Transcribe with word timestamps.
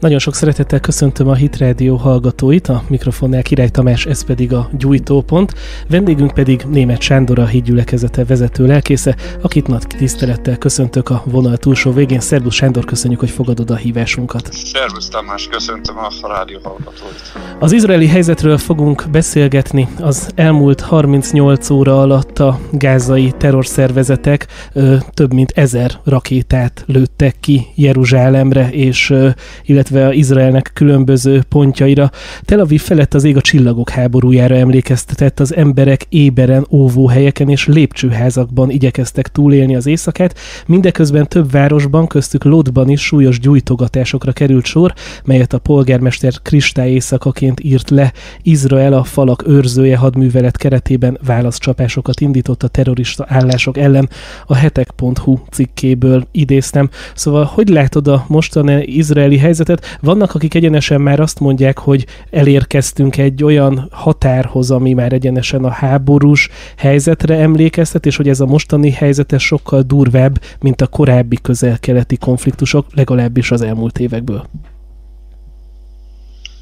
Nagyon 0.00 0.18
sok 0.18 0.34
szeretettel 0.34 0.80
köszöntöm 0.80 1.28
a 1.28 1.34
Hit 1.34 1.58
Radio 1.58 1.96
hallgatóit, 1.96 2.68
a 2.68 2.82
mikrofonnál 2.88 3.42
Király 3.42 3.68
Tamás, 3.68 4.06
ez 4.06 4.24
pedig 4.24 4.52
a 4.52 4.70
gyújtópont. 4.72 5.54
Vendégünk 5.88 6.34
pedig 6.34 6.64
német 6.68 7.00
Sándor, 7.00 7.38
a 7.38 7.46
hídgyülekezete 7.46 8.24
vezető 8.24 8.66
lelkésze, 8.66 9.16
akit 9.42 9.66
nagy 9.66 9.86
tisztelettel 9.86 10.56
köszöntök 10.56 11.10
a 11.10 11.22
vonal 11.24 11.56
túlsó 11.56 11.92
végén. 11.92 12.20
Szerbusz 12.20 12.54
Sándor, 12.54 12.84
köszönjük, 12.84 13.20
hogy 13.20 13.30
fogadod 13.30 13.70
a 13.70 13.76
hívásunkat. 13.76 14.52
Szervusz 14.52 15.08
Tamás, 15.08 15.48
köszöntöm 15.48 15.96
a 15.98 16.28
rádió 16.28 16.58
hallgatóit. 16.62 17.32
Az 17.58 17.72
izraeli 17.72 18.06
helyzetről 18.06 18.58
fogunk 18.58 19.04
beszélgetni. 19.10 19.88
Az 19.98 20.30
elmúlt 20.34 20.80
38 20.80 21.70
óra 21.70 22.00
alatt 22.00 22.38
a 22.38 22.58
gázai 22.72 23.32
terrorszervezetek 23.38 24.46
ö, 24.72 24.96
több 25.14 25.32
mint 25.32 25.50
ezer 25.54 26.00
rakétát 26.04 26.84
lőttek 26.86 27.36
ki 27.40 27.66
Jeruzsálemre, 27.74 28.70
és 28.70 29.10
ö, 29.10 29.28
illetve 29.64 29.89
illetve 29.90 30.14
Izraelnek 30.14 30.70
különböző 30.74 31.42
pontjaira. 31.48 32.10
Tel 32.42 32.60
Aviv 32.60 32.80
felett 32.80 33.14
az 33.14 33.24
ég 33.24 33.36
a 33.36 33.40
csillagok 33.40 33.90
háborújára 33.90 34.54
emlékeztetett, 34.54 35.40
az 35.40 35.54
emberek 35.56 36.06
éberen, 36.08 36.66
óvóhelyeken 36.70 37.48
és 37.48 37.66
lépcsőházakban 37.66 38.70
igyekeztek 38.70 39.28
túlélni 39.28 39.76
az 39.76 39.86
éjszakát, 39.86 40.38
mindeközben 40.66 41.28
több 41.28 41.50
városban, 41.50 42.06
köztük 42.06 42.44
Lodban 42.44 42.88
is 42.88 43.00
súlyos 43.00 43.40
gyújtogatásokra 43.40 44.32
került 44.32 44.64
sor, 44.64 44.94
melyet 45.24 45.52
a 45.52 45.58
polgármester 45.58 46.32
kristály 46.42 46.90
éjszakaként 46.90 47.60
írt 47.60 47.90
le. 47.90 48.12
Izrael 48.42 48.92
a 48.92 49.04
falak 49.04 49.48
őrzője 49.48 49.96
hadművelet 49.96 50.56
keretében 50.56 51.18
válaszcsapásokat 51.26 52.20
indított 52.20 52.62
a 52.62 52.68
terrorista 52.68 53.24
állások 53.28 53.78
ellen. 53.78 54.08
A 54.46 54.54
hetek.hu 54.54 55.38
cikkéből 55.50 56.26
idéztem. 56.32 56.88
Szóval 57.14 57.44
hogy 57.44 57.68
látod 57.68 58.08
a 58.08 58.24
mostani 58.28 58.82
izraeli 58.82 59.38
helyzetet? 59.38 59.79
Vannak, 60.00 60.34
akik 60.34 60.54
egyenesen 60.54 61.00
már 61.00 61.20
azt 61.20 61.40
mondják, 61.40 61.78
hogy 61.78 62.06
elérkeztünk 62.30 63.16
egy 63.16 63.44
olyan 63.44 63.88
határhoz, 63.92 64.70
ami 64.70 64.92
már 64.92 65.12
egyenesen 65.12 65.64
a 65.64 65.70
háborús 65.70 66.48
helyzetre 66.76 67.34
emlékeztet, 67.34 68.06
és 68.06 68.16
hogy 68.16 68.28
ez 68.28 68.40
a 68.40 68.46
mostani 68.46 68.90
helyzet 68.90 69.38
sokkal 69.38 69.82
durvább, 69.82 70.42
mint 70.60 70.80
a 70.80 70.86
korábbi 70.86 71.38
közel-keleti 71.42 72.16
konfliktusok, 72.16 72.86
legalábbis 72.94 73.50
az 73.50 73.62
elmúlt 73.62 73.98
évekből. 73.98 74.46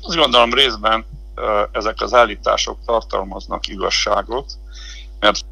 Azt 0.02 0.16
gondolom 0.16 0.54
részben 0.54 1.04
ezek 1.72 2.00
az 2.00 2.14
állítások 2.14 2.78
tartalmaznak 2.86 3.68
igazságot, 3.68 4.52
mert 5.20 5.44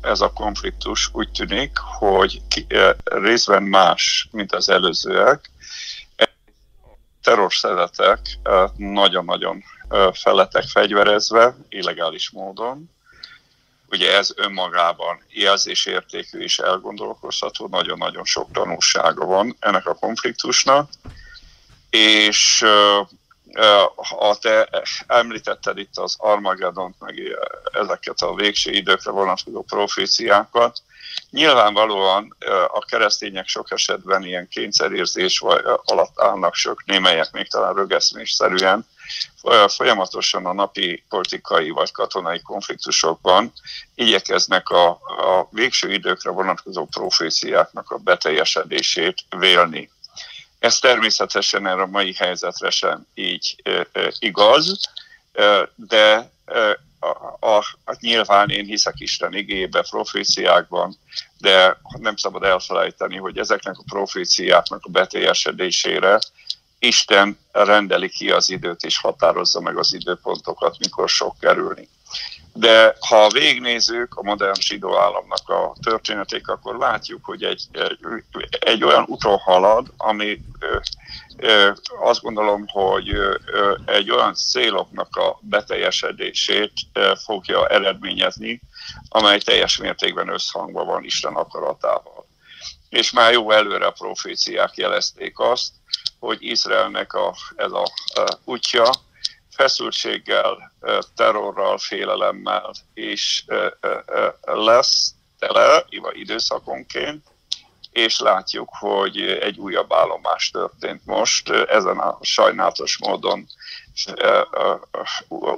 ez 0.00 0.20
a 0.20 0.32
konfliktus 0.32 1.10
úgy 1.12 1.28
tűnik, 1.30 1.78
hogy 1.98 2.42
részben 3.04 3.62
más, 3.62 4.28
mint 4.32 4.54
az 4.54 4.68
előzőek, 4.68 5.50
terrorszeretek 7.28 8.20
nagyon-nagyon 8.76 9.64
feletek 10.12 10.64
fegyverezve, 10.64 11.56
illegális 11.68 12.30
módon. 12.30 12.90
Ugye 13.90 14.16
ez 14.16 14.32
önmagában 14.36 15.22
jelzésértékű 15.28 16.38
és 16.38 16.58
elgondolkozható, 16.58 17.66
nagyon-nagyon 17.66 18.24
sok 18.24 18.52
tanulsága 18.52 19.24
van 19.24 19.56
ennek 19.60 19.86
a 19.86 19.94
konfliktusnak, 19.94 20.90
és 21.90 22.64
ha 23.94 24.36
te 24.40 24.68
említetted 25.06 25.78
itt 25.78 25.96
az 25.98 26.16
Armageddon, 26.18 26.94
meg 26.98 27.20
ezeket 27.72 28.20
a 28.20 28.34
végső 28.34 28.70
időkre 28.70 29.10
vonatkozó 29.10 29.62
proféciákat, 29.62 30.82
Nyilvánvalóan 31.30 32.36
a 32.68 32.84
keresztények 32.84 33.46
sok 33.46 33.70
esetben 33.70 34.24
ilyen 34.24 34.48
kényszerérzés 34.48 35.42
alatt 35.84 36.20
állnak, 36.20 36.54
sok 36.54 36.84
némelyek 36.84 37.30
még 37.32 37.48
talán 37.48 37.74
rögeszmésszerűen, 37.74 38.86
folyamatosan 39.66 40.46
a 40.46 40.52
napi 40.52 41.04
politikai 41.08 41.70
vagy 41.70 41.92
katonai 41.92 42.42
konfliktusokban 42.42 43.52
igyekeznek 43.94 44.68
a, 44.68 44.88
a 44.88 45.48
végső 45.50 45.92
időkre 45.92 46.30
vonatkozó 46.30 46.84
proféciáknak 46.84 47.90
a 47.90 47.98
beteljesedését 47.98 49.18
vélni. 49.38 49.90
Ez 50.58 50.78
természetesen 50.78 51.66
erre 51.66 51.82
a 51.82 51.86
mai 51.86 52.14
helyzetre 52.14 52.70
sem 52.70 53.06
így 53.14 53.62
igaz, 54.18 54.80
de 55.74 56.30
a, 56.98 57.06
a, 57.40 57.56
a, 57.84 57.96
nyilván 58.00 58.50
én 58.50 58.64
hiszek 58.64 59.00
Isten 59.00 59.34
igébe, 59.34 59.86
proféciákban, 59.90 60.96
de 61.38 61.80
nem 61.98 62.16
szabad 62.16 62.42
elfelejteni, 62.42 63.16
hogy 63.16 63.38
ezeknek 63.38 63.78
a 63.78 63.84
proféciáknak 63.88 64.84
a 64.84 64.90
beteljesedésére 64.90 66.18
Isten 66.78 67.38
rendeli 67.52 68.08
ki 68.08 68.30
az 68.30 68.50
időt 68.50 68.82
és 68.82 68.98
határozza 68.98 69.60
meg 69.60 69.76
az 69.76 69.94
időpontokat, 69.94 70.78
mikor 70.78 71.08
sok 71.08 71.38
kerülni. 71.40 71.88
De 72.52 72.96
ha 73.08 73.28
végnézzük 73.28 74.14
a 74.14 74.22
modern 74.22 74.60
zsidó 74.60 74.98
államnak 74.98 75.48
a 75.48 75.72
történetét, 75.82 76.48
akkor 76.48 76.76
látjuk, 76.76 77.24
hogy 77.24 77.42
egy, 77.42 77.64
egy, 77.72 77.98
egy 78.60 78.84
olyan 78.84 79.04
úton 79.06 79.38
halad, 79.38 79.86
ami 79.96 80.40
azt 82.00 82.22
gondolom, 82.22 82.66
hogy 82.66 83.16
egy 83.86 84.10
olyan 84.10 84.34
céloknak 84.34 85.16
a 85.16 85.38
beteljesedését 85.40 86.72
fogja 87.24 87.66
eredményezni, 87.66 88.60
amely 89.08 89.38
teljes 89.38 89.76
mértékben 89.76 90.28
összhangban 90.28 90.86
van 90.86 91.04
Isten 91.04 91.34
akaratával. 91.34 92.26
És 92.88 93.10
már 93.10 93.32
jó 93.32 93.50
előre 93.50 93.86
a 93.86 93.90
proféciák 93.90 94.76
jelezték 94.76 95.38
azt, 95.38 95.72
hogy 96.18 96.38
Izraelnek 96.40 97.12
a, 97.12 97.34
ez 97.56 97.72
a, 97.72 97.82
a 98.22 98.38
útja 98.44 98.90
feszültséggel, 99.58 100.72
terrorral, 101.16 101.78
félelemmel 101.78 102.72
is 102.94 103.44
lesz 104.40 105.14
tele 105.38 105.84
időszakonként, 106.12 107.26
és 107.90 108.20
látjuk, 108.20 108.68
hogy 108.78 109.20
egy 109.20 109.58
újabb 109.58 109.92
állomás 109.92 110.50
történt 110.50 111.06
most 111.06 111.50
ezen 111.50 111.98
a 111.98 112.18
sajnálatos 112.20 112.98
módon 112.98 113.46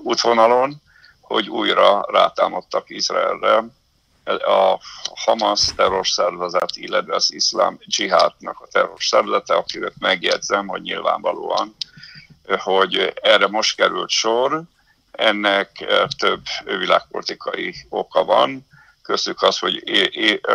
útvonalon, 0.03 0.83
hogy 1.21 1.49
újra 1.49 2.07
rátámadtak 2.09 2.91
Izraelre 2.91 3.65
a 4.45 4.79
Hamas 5.15 5.75
terrorszervezet, 5.77 6.71
illetve 6.75 7.15
az 7.15 7.33
iszlám 7.33 7.79
dzsihádnak 7.87 8.61
a 8.61 8.67
terrorszervezete, 8.67 9.55
akiket 9.55 9.95
megjegyzem, 9.99 10.67
hogy 10.67 10.83
nyilvánvalóan, 10.83 11.77
hogy 12.59 13.13
erre 13.23 13.47
most 13.47 13.77
került 13.77 14.11
sor, 14.11 14.63
ennek 15.11 15.71
több 16.19 16.43
világpolitikai 16.65 17.75
oka 17.89 18.25
van, 18.25 18.67
köztük 19.03 19.43
az, 19.43 19.59
hogy 19.59 19.83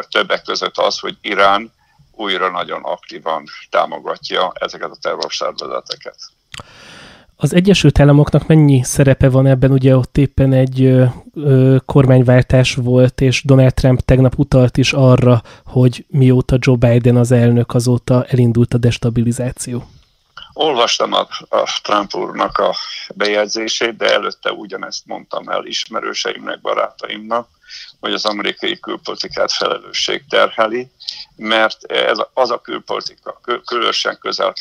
többek 0.09 0.41
között 0.41 0.77
az, 0.77 0.99
hogy 0.99 1.17
Irán 1.21 1.73
újra 2.11 2.49
nagyon 2.49 2.83
aktívan 2.83 3.43
támogatja 3.69 4.51
ezeket 4.59 4.89
a 4.91 4.97
terrorszervezeteket. 5.01 6.15
Az 7.37 7.53
Egyesült 7.53 7.99
Államoknak 7.99 8.47
mennyi 8.47 8.83
szerepe 8.83 9.29
van 9.29 9.47
ebben? 9.47 9.71
Ugye 9.71 9.97
ott 9.97 10.17
éppen 10.17 10.53
egy 10.53 10.81
ö, 10.81 11.05
ö, 11.33 11.75
kormányváltás 11.85 12.75
volt, 12.75 13.21
és 13.21 13.43
Donald 13.43 13.73
Trump 13.73 13.99
tegnap 13.99 14.37
utalt 14.37 14.77
is 14.77 14.93
arra, 14.93 15.41
hogy 15.65 16.05
mióta 16.09 16.57
Joe 16.59 16.75
Biden 16.75 17.15
az 17.15 17.31
elnök, 17.31 17.73
azóta 17.73 18.25
elindult 18.25 18.73
a 18.73 18.77
destabilizáció. 18.77 19.83
Olvastam 20.57 21.13
a, 21.13 21.27
a 21.49 21.79
Trump 21.81 22.15
úrnak 22.15 22.57
a 22.57 22.75
bejegyzését, 23.15 23.97
de 23.97 24.13
előtte 24.13 24.51
ugyanezt 24.51 25.05
mondtam 25.05 25.49
el 25.49 25.65
ismerőseimnek, 25.65 26.61
barátaimnak, 26.61 27.47
hogy 27.99 28.13
az 28.13 28.25
amerikai 28.25 28.79
külpolitikát 28.79 29.51
felelősség 29.51 30.23
terheli, 30.29 30.91
mert 31.35 31.83
ez 31.83 32.17
az 32.33 32.51
a 32.51 32.61
külpolitika, 32.61 33.41
különösen 33.65 34.17
közel 34.17 34.53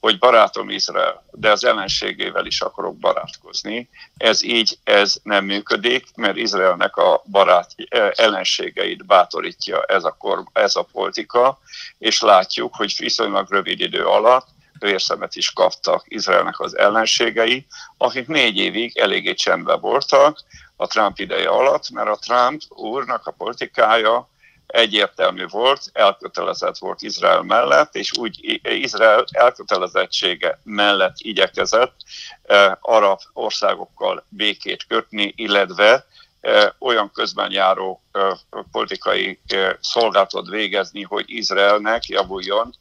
hogy 0.00 0.18
barátom 0.18 0.70
Izrael, 0.70 1.24
de 1.30 1.50
az 1.50 1.64
ellenségével 1.64 2.46
is 2.46 2.60
akarok 2.60 2.98
barátkozni. 2.98 3.88
Ez 4.16 4.42
így, 4.42 4.78
ez 4.84 5.16
nem 5.22 5.44
működik, 5.44 6.06
mert 6.14 6.36
Izraelnek 6.36 6.96
a 6.96 7.22
barát 7.30 7.70
ellenségeit 8.14 9.06
bátorítja 9.06 9.82
ez 9.82 10.04
a, 10.04 10.16
kor, 10.18 10.44
ez 10.52 10.76
a 10.76 10.88
politika, 10.92 11.58
és 11.98 12.20
látjuk, 12.20 12.74
hogy 12.74 12.94
viszonylag 12.98 13.50
rövid 13.50 13.80
idő 13.80 14.04
alatt 14.04 14.56
vérszemet 14.78 15.34
is 15.36 15.52
kaptak 15.52 16.04
Izraelnek 16.08 16.60
az 16.60 16.76
ellenségei, 16.78 17.66
akik 17.96 18.26
négy 18.26 18.56
évig 18.56 18.98
eléggé 18.98 19.34
csendben 19.34 19.80
voltak 19.80 20.38
a 20.76 20.86
Trump 20.86 21.18
ideje 21.18 21.48
alatt, 21.48 21.90
mert 21.90 22.08
a 22.08 22.18
Trump 22.20 22.62
úrnak 22.68 23.26
a 23.26 23.30
politikája 23.30 24.28
egyértelmű 24.68 25.46
volt, 25.46 25.90
elkötelezett 25.92 26.78
volt 26.78 27.02
Izrael 27.02 27.42
mellett, 27.42 27.94
és 27.94 28.12
úgy 28.18 28.60
Izrael 28.62 29.24
elkötelezettsége 29.30 30.60
mellett 30.62 31.14
igyekezett 31.16 31.94
eh, 32.42 32.72
arab 32.80 33.20
országokkal 33.32 34.24
békét 34.28 34.86
kötni, 34.86 35.32
illetve 35.36 36.06
eh, 36.40 36.68
olyan 36.78 37.10
közben 37.12 37.52
járó 37.52 38.02
eh, 38.12 38.30
politikai 38.72 39.40
szolgálatot 39.80 40.48
végezni, 40.48 41.02
hogy 41.02 41.24
Izraelnek 41.26 42.06
javuljon 42.06 42.74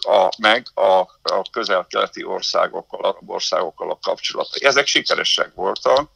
a, 0.00 0.28
meg 0.38 0.66
a, 0.74 0.98
a 1.22 1.42
közel-keleti 1.50 2.24
országokkal, 2.24 3.00
arab 3.00 3.30
országokkal 3.30 3.90
a 3.90 3.98
kapcsolatai. 4.02 4.64
Ezek 4.64 4.86
sikeresek 4.86 5.54
voltak, 5.54 6.10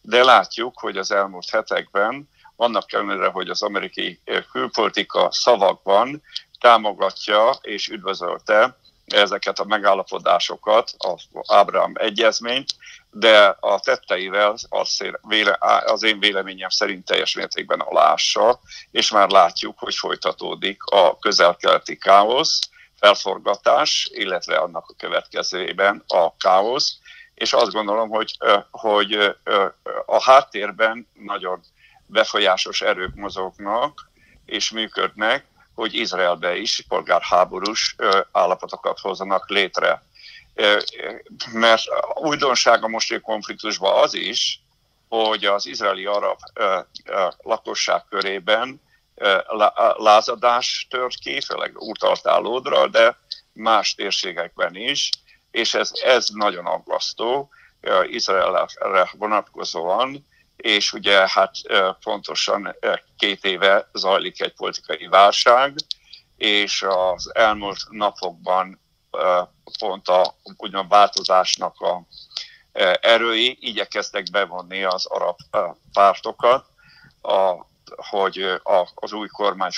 de 0.00 0.24
látjuk, 0.24 0.78
hogy 0.80 0.96
az 0.96 1.10
elmúlt 1.10 1.50
hetekben, 1.50 2.28
annak 2.56 2.92
ellenére, 2.92 3.28
hogy 3.28 3.48
az 3.48 3.62
amerikai 3.62 4.20
külpolitika 4.52 5.28
szavakban 5.32 6.22
támogatja 6.60 7.50
és 7.60 7.88
üdvözölte 7.88 8.78
ezeket 9.06 9.58
a 9.58 9.64
megállapodásokat, 9.64 10.90
az 10.98 11.28
Ábrám 11.46 11.92
egyezményt, 11.94 12.70
de 13.10 13.56
a 13.60 13.80
tetteivel 13.80 14.56
az, 14.68 15.02
az 15.84 16.02
én 16.02 16.18
véleményem 16.18 16.68
szerint 16.68 17.04
teljes 17.04 17.34
mértékben 17.34 17.80
alássa, 17.80 18.60
és 18.90 19.10
már 19.10 19.30
látjuk, 19.30 19.78
hogy 19.78 19.94
folytatódik 19.94 20.82
a 20.82 21.18
közel-keleti 21.18 21.96
káosz, 21.96 22.58
felforgatás, 23.00 24.10
illetve 24.12 24.56
annak 24.56 24.88
a 24.88 24.94
következőjében 24.98 26.04
a 26.06 26.36
káosz, 26.36 26.98
és 27.34 27.52
azt 27.52 27.72
gondolom, 27.72 28.08
hogy, 28.08 28.36
hogy 28.70 29.36
a 30.06 30.22
háttérben 30.22 31.08
nagyon 31.12 31.60
befolyásos 32.06 32.80
erők 32.80 33.14
mozognak 33.14 34.10
és 34.46 34.70
működnek, 34.70 35.44
hogy 35.74 35.94
Izraelbe 35.94 36.56
is 36.56 36.84
polgárháborús 36.88 37.96
állapotokat 38.32 38.98
hozzanak 38.98 39.48
létre. 39.48 40.02
Mert 41.52 41.82
a 42.80 42.88
mostani 42.88 43.20
konfliktusban 43.20 44.02
az 44.02 44.14
is, 44.14 44.60
hogy 45.08 45.44
az 45.44 45.66
izraeli 45.66 46.06
arab 46.06 46.38
lakosság 47.38 48.04
körében 48.08 48.80
lázadás 49.96 50.86
tört 50.90 51.14
ki, 51.14 51.40
főleg 51.40 51.76
utaltálódra, 51.78 52.88
de 52.88 53.16
más 53.52 53.94
térségekben 53.94 54.76
is, 54.76 55.10
és 55.50 55.74
ez, 55.74 55.90
ez 56.04 56.28
nagyon 56.28 56.66
aggasztó 56.66 57.50
Izraelre 58.02 59.10
vonatkozóan, 59.12 60.26
és 60.56 60.92
ugye 60.92 61.28
hát 61.28 61.54
pontosan 62.02 62.76
két 63.18 63.44
éve 63.44 63.88
zajlik 63.92 64.40
egy 64.40 64.54
politikai 64.54 65.06
válság, 65.06 65.74
és 66.36 66.82
az 66.88 67.34
elmúlt 67.34 67.78
napokban 67.90 68.80
pont 69.78 70.08
a 70.08 70.34
úgymond 70.56 70.88
változásnak 70.88 71.80
a 71.80 72.06
erői 73.00 73.56
igyekeztek 73.60 74.30
bevonni 74.30 74.84
az 74.84 75.06
arab 75.06 75.38
pártokat, 75.92 76.66
a, 77.22 77.68
hogy 77.96 78.38
a, 78.62 78.88
az 78.94 79.12
új 79.12 79.28
kormány 79.28 79.70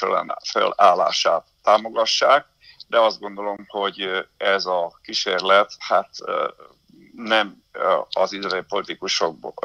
felállását 0.45 1.47
támogassák, 1.63 2.47
de 2.89 2.99
azt 3.01 3.21
gondolom, 3.21 3.65
hogy 3.69 4.27
ez 4.37 4.67
a 4.67 4.99
kísérlet 5.03 5.77
hát 5.79 6.11
nem 7.17 7.63
az 8.11 8.33
izraeli 8.33 8.65
politikusok 8.69 9.65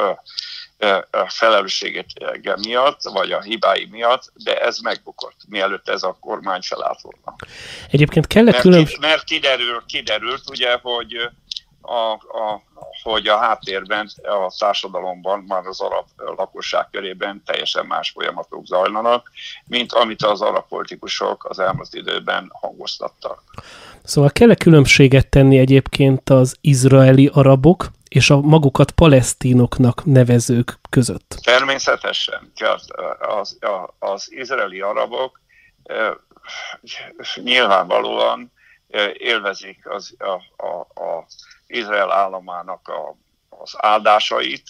felelősségét 1.27 2.07
miatt, 2.55 3.01
vagy 3.01 3.31
a 3.31 3.41
hibái 3.41 3.87
miatt, 3.91 4.31
de 4.33 4.61
ez 4.61 4.77
megbukott, 4.77 5.35
mielőtt 5.47 5.89
ez 5.89 6.03
a 6.03 6.17
kormány 6.19 6.61
felállt 6.61 7.01
volna. 7.01 7.35
Egyébként 7.91 8.27
kellett 8.27 8.51
mert, 8.51 8.63
különbség... 8.63 8.99
Mert 8.99 9.23
kiderül, 9.23 9.83
kiderült, 9.85 10.49
ugye, 10.49 10.77
hogy 10.81 11.29
a, 11.81 12.11
a, 12.11 12.61
hogy 13.03 13.27
a 13.27 13.37
háttérben, 13.37 14.09
a 14.23 14.53
társadalomban, 14.57 15.43
már 15.47 15.65
az 15.65 15.81
arab 15.81 16.05
lakosság 16.15 16.87
körében 16.91 17.41
teljesen 17.45 17.85
más 17.85 18.09
folyamatok 18.09 18.65
zajlanak, 18.65 19.31
mint 19.65 19.93
amit 19.93 20.23
az 20.23 20.41
arab 20.41 20.67
politikusok 20.67 21.45
az 21.49 21.59
elmúlt 21.59 21.93
időben 21.93 22.51
hangoztattak. 22.53 23.43
Szóval 24.03 24.29
kell-e 24.29 24.55
különbséget 24.55 25.29
tenni 25.29 25.57
egyébként 25.57 26.29
az 26.29 26.57
izraeli 26.61 27.29
arabok 27.33 27.87
és 28.07 28.29
a 28.29 28.41
magukat 28.41 28.91
palesztinoknak 28.91 30.05
nevezők 30.05 30.79
között? 30.89 31.37
Természetesen. 31.43 32.51
Az, 32.59 32.93
az, 33.19 33.57
az 33.99 34.31
izraeli 34.31 34.81
arabok 34.81 35.39
nyilvánvalóan 37.43 38.51
élvezik 39.13 39.89
az, 39.89 40.15
a, 40.17 40.65
a, 40.65 41.01
a 41.03 41.25
Izrael 41.67 42.11
államának 42.11 42.87
a, 42.87 43.15
az 43.49 43.73
áldásait, 43.77 44.63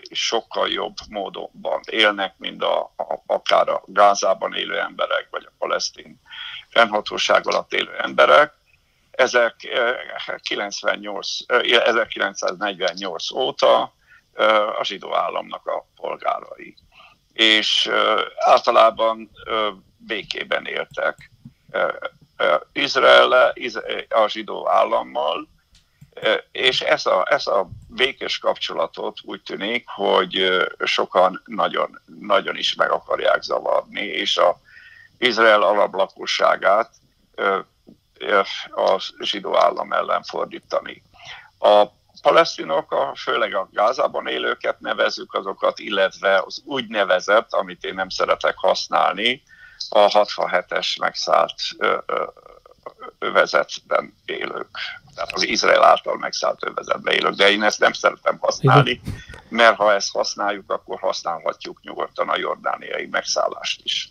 és 0.00 0.26
sokkal 0.26 0.68
jobb 0.68 0.94
módonban 1.08 1.80
élnek, 1.90 2.34
mint 2.38 2.62
a, 2.62 2.80
a, 2.80 3.22
akár 3.26 3.68
a 3.68 3.82
Gázában 3.86 4.54
élő 4.54 4.80
emberek, 4.80 5.28
vagy 5.30 5.44
a 5.46 5.52
palesztin 5.58 6.20
fennhatóság 6.68 7.46
alatt 7.46 7.72
élő 7.72 7.98
emberek. 7.98 8.52
Ezek 9.10 9.56
98, 10.42 11.28
1948 11.84 13.30
óta 13.30 13.94
a 14.78 14.84
zsidó 14.84 15.14
államnak 15.14 15.66
a 15.66 15.86
polgárai. 15.96 16.76
És 17.32 17.90
általában 18.36 19.30
békében 19.96 20.66
éltek 20.66 21.30
Izrael 22.72 23.52
a 24.08 24.28
zsidó 24.28 24.68
állammal, 24.68 25.48
és 26.52 26.80
ez 26.80 27.06
a, 27.06 27.26
ez 27.30 27.46
a 27.46 27.68
békés 27.88 28.38
kapcsolatot 28.38 29.18
úgy 29.22 29.42
tűnik, 29.42 29.88
hogy 29.88 30.66
sokan 30.84 31.42
nagyon, 31.44 32.00
nagyon 32.20 32.56
is 32.56 32.74
meg 32.74 32.90
akarják 32.90 33.42
zavarni, 33.42 34.04
és 34.04 34.36
a 34.36 34.60
Izrael 35.18 35.62
alaplakosságát 35.62 36.90
a 38.74 39.02
zsidó 39.18 39.56
állam 39.56 39.92
ellen 39.92 40.22
fordítani. 40.22 41.02
A 41.58 41.86
palesztinok, 42.22 42.92
a, 42.92 43.12
főleg 43.16 43.54
a 43.54 43.68
Gázában 43.72 44.26
élőket 44.26 44.80
nevezük 44.80 45.34
azokat, 45.34 45.78
illetve 45.78 46.42
az 46.46 46.62
úgynevezett, 46.64 47.52
amit 47.52 47.84
én 47.84 47.94
nem 47.94 48.08
szeretek 48.08 48.56
használni, 48.56 49.42
a 49.88 50.08
67-es 50.08 51.00
megszállt 51.00 51.54
övezetben 53.18 54.14
élők, 54.24 54.78
tehát 55.16 55.32
az 55.32 55.46
Izrael 55.46 55.84
által 55.84 56.16
megszállt 56.16 56.64
övezetben 56.66 57.14
élők, 57.14 57.34
de 57.34 57.50
én 57.50 57.62
ezt 57.62 57.80
nem 57.80 57.92
szeretem 57.92 58.36
használni, 58.40 59.00
mert 59.48 59.76
ha 59.76 59.94
ezt 59.94 60.12
használjuk, 60.12 60.70
akkor 60.70 60.98
használhatjuk 61.00 61.80
nyugodtan 61.82 62.28
a 62.28 62.38
jordániai 62.38 63.08
megszállást 63.10 63.80
is. 63.84 64.08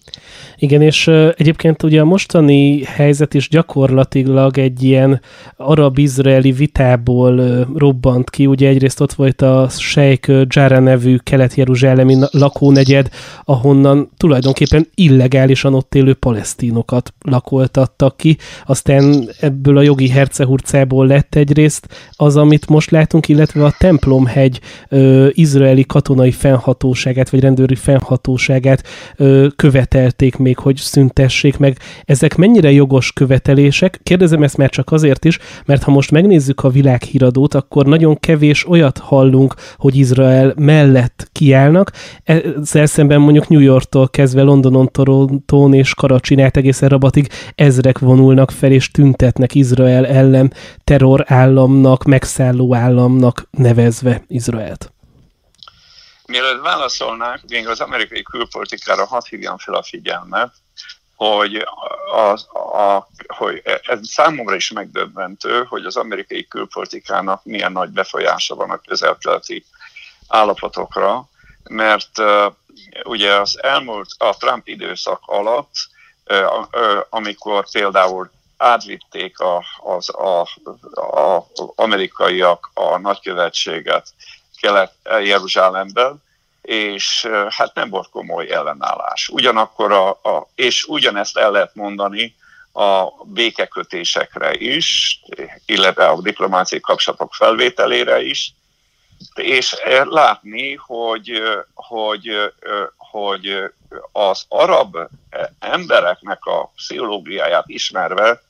Igen, 0.56 0.81
és 0.81 1.07
egyébként 1.07 1.84
ugye 1.84 2.02
a 2.02 2.06
mostani 2.06 2.84
helyzet 2.84 3.34
is 3.34 3.50
gyakorlatilag 3.50 4.57
egy 4.57 4.84
ilyen 4.84 5.22
arab-izraeli 5.57 6.52
vitából 6.52 7.66
robbant 7.75 8.29
ki. 8.29 8.46
Ugye 8.46 8.68
egyrészt 8.68 9.01
ott 9.01 9.13
volt 9.13 9.41
a 9.41 9.70
Sheikh 9.70 10.46
Jara 10.48 10.79
nevű 10.79 11.18
kelet-jeruzsálemi 11.18 12.18
lakónegyed, 12.32 13.10
ahonnan 13.44 14.12
tulajdonképpen 14.18 14.88
illegálisan 14.96 15.74
ott 15.74 15.96
élő 15.96 16.13
palesztinokat 16.13 17.13
lakoltattak 17.22 18.18
ki. 18.18 18.38
Aztán 18.65 19.29
ebből 19.39 19.77
a 19.77 19.82
jogi 19.82 20.10
hercehurcából 20.10 20.95
lett 21.04 21.36
egyrészt 21.36 21.88
az, 22.12 22.38
amit 22.38 22.68
most 22.68 22.92
látunk, 22.92 23.28
illetve 23.28 23.66
a 23.66 23.75
templomhegy 23.78 24.60
ö, 24.90 25.28
izraeli 25.32 25.86
katonai 25.86 26.32
fennhatóságát, 26.32 27.30
vagy 27.30 27.40
rendőri 27.40 27.75
fennhatóságát 27.75 28.84
ö, 29.16 29.48
követelték 29.56 30.38
még, 30.38 30.58
hogy 30.58 30.75
szüntessék 30.75 31.58
meg. 31.58 31.78
Ezek 32.06 32.36
mennyire 32.36 32.72
jogos 32.72 33.14
követelések? 33.14 34.00
Kérdezem 34.04 34.44
ezt 34.44 34.58
már 34.58 34.70
csak 34.70 34.92
azért 34.92 35.25
is, 35.25 35.40
mert 35.66 35.84
ha 35.84 35.92
most 35.92 36.12
megnézzük 36.12 36.64
a 36.64 36.70
világhíradót, 36.70 37.54
akkor 37.54 37.86
nagyon 37.86 38.20
kevés 38.20 38.68
olyat 38.68 38.98
hallunk, 38.98 39.56
hogy 39.78 39.96
Izrael 39.96 40.54
mellett 40.58 41.30
kiállnak. 41.32 41.92
Ezzel 42.24 42.86
szemben 42.86 43.22
mondjuk 43.22 43.48
New 43.48 43.60
Yorktól 43.60 44.10
kezdve 44.10 44.42
Londonon, 44.42 44.90
Torontón 44.92 45.74
és 45.74 45.94
Karacsin 45.94 46.42
át 46.42 46.58
egészen 46.58 46.90
Rabatig 46.90 47.30
ezrek 47.56 48.00
vonulnak 48.00 48.52
fel 48.52 48.72
és 48.72 48.92
tüntetnek 48.92 49.56
Izrael 49.56 50.06
ellen 50.06 50.54
terrorállamnak, 50.86 52.04
megszálló 52.04 52.75
államnak 52.75 53.48
nevezve 53.51 54.24
Izraelt. 54.27 54.92
Mielőtt 56.25 56.62
válaszolnák, 56.62 57.42
még 57.48 57.68
az 57.68 57.80
amerikai 57.80 58.24
külpolitikára 58.24 59.06
hadd 59.06 59.22
hívjam 59.30 59.58
fel 59.58 59.74
a 59.74 59.84
figyelmet, 59.84 60.54
hogy, 61.15 61.65
az, 62.13 62.48
a, 62.54 63.08
hogy 63.27 63.62
ez 63.65 64.00
számomra 64.01 64.56
is 64.56 64.72
megdöbbentő, 64.72 65.63
hogy 65.63 65.86
az 65.86 65.96
amerikai 65.96 66.48
külpolitikának 66.48 67.44
milyen 67.44 67.72
nagy 67.72 67.89
befolyása 67.89 68.56
van 68.56 68.70
a 68.70 68.82
közelkeleti 68.88 69.65
állapotokra, 70.27 71.30
mert 71.63 72.20
uh, 72.20 72.54
ugye 73.04 73.34
az 73.34 73.63
elmúlt, 73.63 74.08
a 74.18 74.38
Trump 74.38 74.68
időszak 74.68 75.22
alatt, 75.25 75.74
uh, 76.25 76.68
uh, 76.72 77.06
amikor 77.10 77.70
például 77.72 78.32
átvitték 78.65 79.39
a, 79.39 79.63
az, 79.84 80.10
a, 80.10 80.41
a 80.93 81.45
amerikaiak 81.75 82.72
a 82.74 82.98
nagykövetséget 82.98 84.07
Kelet-Jeruzsálemben, 84.60 86.24
és 86.62 87.27
hát 87.50 87.74
nem 87.74 87.89
volt 87.89 88.10
komoly 88.10 88.51
ellenállás. 88.51 89.29
Ugyanakkor, 89.29 89.91
a, 89.91 90.10
a, 90.10 90.48
és 90.55 90.86
ugyanezt 90.86 91.38
el 91.38 91.51
lehet 91.51 91.75
mondani 91.75 92.36
a 92.74 93.07
békekötésekre 93.25 94.53
is, 94.53 95.19
illetve 95.65 96.07
a 96.07 96.22
diplomáciai 96.22 96.81
kapcsolatok 96.81 97.34
felvételére 97.34 98.22
is, 98.22 98.53
és 99.36 99.75
látni, 100.03 100.74
hogy, 100.75 101.41
hogy, 101.74 102.53
hogy 102.98 103.72
az 104.12 104.45
arab 104.48 104.98
embereknek 105.60 106.45
a 106.45 106.72
pszichológiáját 106.75 107.67
ismerve, 107.67 108.41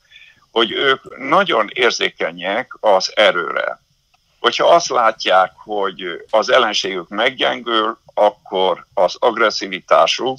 hogy 0.56 0.72
ők 0.72 1.18
nagyon 1.18 1.68
érzékenyek 1.72 2.76
az 2.80 3.12
erőre. 3.14 3.80
Hogyha 4.40 4.66
azt 4.66 4.88
látják, 4.88 5.52
hogy 5.56 6.24
az 6.30 6.50
ellenségük 6.50 7.08
meggyengül, 7.08 7.98
akkor 8.14 8.86
az 8.94 9.16
agresszivitásuk 9.18 10.38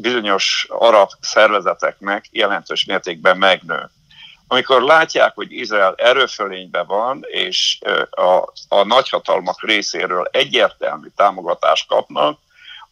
bizonyos 0.00 0.66
arab 0.68 1.10
szervezeteknek 1.20 2.24
jelentős 2.30 2.84
mértékben 2.84 3.38
megnő. 3.38 3.90
Amikor 4.46 4.82
látják, 4.82 5.34
hogy 5.34 5.52
Izrael 5.52 5.94
erőfölényben 5.96 6.86
van, 6.86 7.24
és 7.26 7.78
a, 8.10 8.52
a 8.68 8.84
nagyhatalmak 8.84 9.62
részéről 9.62 10.28
egyértelmű 10.30 11.08
támogatást 11.16 11.88
kapnak, 11.88 12.38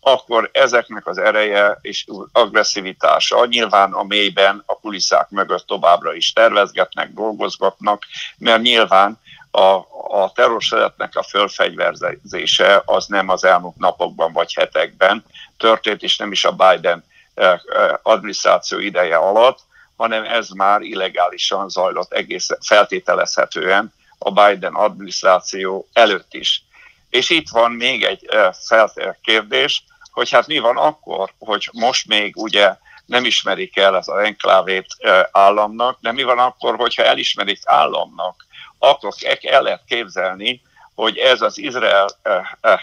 akkor 0.00 0.50
ezeknek 0.52 1.06
az 1.06 1.18
ereje 1.18 1.78
és 1.80 2.06
agresszivitása 2.32 3.46
nyilván 3.46 3.92
a 3.92 4.02
mélyben, 4.02 4.62
a 4.66 4.74
kulisszák 4.74 5.30
mögött 5.30 5.66
továbbra 5.66 6.14
is 6.14 6.32
tervezgetnek, 6.32 7.12
dolgozgatnak, 7.12 8.02
mert 8.38 8.62
nyilván 8.62 9.18
a, 9.50 9.74
a 10.22 10.32
terrorszeretnek 10.34 11.16
a 11.16 11.22
fölfegyverzése 11.22 12.82
az 12.84 13.06
nem 13.06 13.28
az 13.28 13.44
elmúlt 13.44 13.76
napokban 13.76 14.32
vagy 14.32 14.54
hetekben 14.54 15.24
történt, 15.56 16.02
és 16.02 16.16
nem 16.16 16.32
is 16.32 16.44
a 16.44 16.52
Biden 16.52 17.04
eh, 17.34 17.52
eh, 17.52 17.60
adminisztráció 18.02 18.78
ideje 18.78 19.16
alatt, 19.16 19.58
hanem 19.96 20.24
ez 20.24 20.48
már 20.48 20.80
illegálisan 20.80 21.68
zajlott 21.68 22.12
egész 22.12 22.48
feltételezhetően 22.60 23.92
a 24.18 24.30
Biden 24.30 24.74
adminisztráció 24.74 25.88
előtt 25.92 26.34
is. 26.34 26.64
És 27.10 27.30
itt 27.30 27.48
van 27.48 27.72
még 27.72 28.04
egy 28.04 28.28
feltér 28.66 29.16
kérdés, 29.22 29.84
hogy 30.12 30.30
hát 30.30 30.46
mi 30.46 30.58
van 30.58 30.76
akkor, 30.76 31.32
hogy 31.38 31.68
most 31.72 32.06
még 32.06 32.36
ugye 32.36 32.76
nem 33.06 33.24
ismerik 33.24 33.76
el 33.76 33.94
az 33.94 34.08
enklávét 34.08 34.86
államnak, 35.30 35.98
de 36.00 36.12
mi 36.12 36.22
van 36.22 36.38
akkor, 36.38 36.76
hogyha 36.76 37.04
elismerik 37.04 37.60
államnak, 37.64 38.46
akkor 38.78 39.12
el 39.40 39.62
lehet 39.62 39.82
képzelni, 39.86 40.62
hogy 40.94 41.16
ez 41.16 41.42
az 41.42 41.58
Izrael 41.58 42.08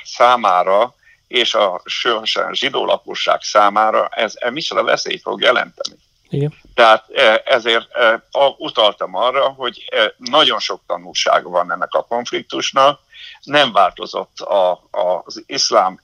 számára 0.03 0.95
és 1.27 1.53
a 1.53 1.81
zsidó 2.51 2.85
lakosság 2.85 3.41
számára 3.41 4.07
ez 4.07 4.33
micsoda 4.49 4.83
veszélyt 4.83 5.21
fog 5.21 5.41
jelenteni. 5.41 5.95
Igen. 6.29 6.53
Tehát 6.73 7.09
ezért 7.45 7.87
utaltam 8.57 9.15
arra, 9.15 9.49
hogy 9.49 9.93
nagyon 10.17 10.59
sok 10.59 10.81
tanulsága 10.87 11.49
van 11.49 11.71
ennek 11.71 11.93
a 11.93 12.05
konfliktusnak, 12.05 12.99
nem 13.43 13.71
változott 13.71 14.39
a, 14.39 14.83
az 15.25 15.43
iszlám 15.45 15.99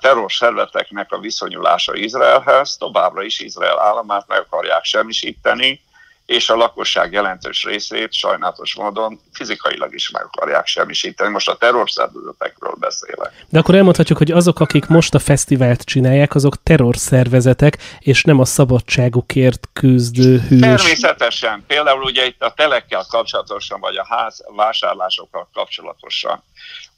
terrorszerveteknek 0.00 1.12
a 1.12 1.18
viszonyulása 1.18 1.94
Izraelhez, 1.94 2.76
továbbra 2.76 3.22
is 3.22 3.40
Izrael 3.40 3.80
államát 3.80 4.28
meg 4.28 4.40
akarják 4.40 4.84
semmisíteni, 4.84 5.82
és 6.30 6.50
a 6.50 6.56
lakosság 6.56 7.12
jelentős 7.12 7.64
részét 7.64 8.12
sajnálatos 8.12 8.74
módon 8.74 9.20
fizikailag 9.32 9.94
is 9.94 10.10
meg 10.10 10.24
akarják 10.24 10.66
semmisíteni. 10.66 11.30
Most 11.30 11.48
a 11.48 11.56
terrorszervezetekről 11.56 12.74
beszélek. 12.78 13.44
De 13.48 13.58
akkor 13.58 13.74
elmondhatjuk, 13.74 14.18
hogy 14.18 14.30
azok, 14.30 14.60
akik 14.60 14.86
most 14.86 15.14
a 15.14 15.18
fesztivált 15.18 15.82
csinálják, 15.82 16.34
azok 16.34 16.62
terrorszervezetek, 16.62 17.78
és 17.98 18.24
nem 18.24 18.38
a 18.38 18.44
szabadságukért 18.44 19.68
küzdő 19.72 20.38
hűs. 20.38 20.60
Természetesen. 20.60 21.64
Például 21.66 22.02
ugye 22.02 22.26
itt 22.26 22.42
a 22.42 22.52
telekkel 22.56 23.04
kapcsolatosan, 23.08 23.80
vagy 23.80 23.96
a 23.96 24.06
ház 24.08 24.44
vásárlásokkal 24.56 25.48
kapcsolatosan. 25.52 26.42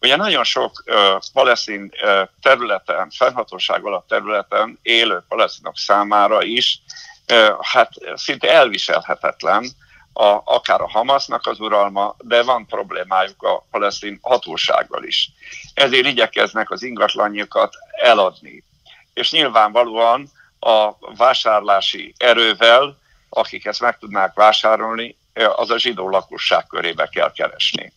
Ugye 0.01 0.17
nagyon 0.17 0.45
sok 0.45 0.85
uh, 0.87 2.29
területen, 2.43 3.11
fennhatóság 3.11 3.85
alatt 3.85 4.09
területen 4.09 4.79
élő 4.83 5.23
palesztinok 5.29 5.77
számára 5.77 6.43
is 6.43 6.83
hát 7.61 7.91
szinte 8.15 8.53
elviselhetetlen, 8.53 9.65
a, 10.13 10.41
akár 10.45 10.81
a 10.81 10.89
Hamasnak 10.89 11.47
az 11.47 11.61
uralma, 11.61 12.17
de 12.19 12.43
van 12.43 12.67
problémájuk 12.67 13.43
a 13.43 13.67
palesztin 13.71 14.19
hatósággal 14.23 15.05
is. 15.05 15.31
Ezért 15.75 16.07
igyekeznek 16.07 16.71
az 16.71 16.83
ingatlanjukat 16.83 17.75
eladni. 17.91 18.65
És 19.15 19.31
nyilvánvalóan 19.31 20.31
a 20.61 20.93
vásárlási 21.17 22.15
erővel, 22.17 22.99
akik 23.29 23.65
ezt 23.65 23.81
meg 23.81 23.99
tudnák 23.99 24.35
vásárolni, 24.35 25.17
az 25.57 25.71
a 25.71 25.79
zsidó 25.79 26.09
lakosság 26.09 26.67
körébe 26.67 27.09
kell 27.09 27.33
keresni. 27.33 27.93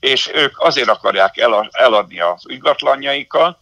És 0.00 0.30
ők 0.34 0.60
azért 0.60 0.88
akarják 0.88 1.36
eladni 1.70 2.20
az 2.20 2.42
ingatlanjaikat, 2.46 3.58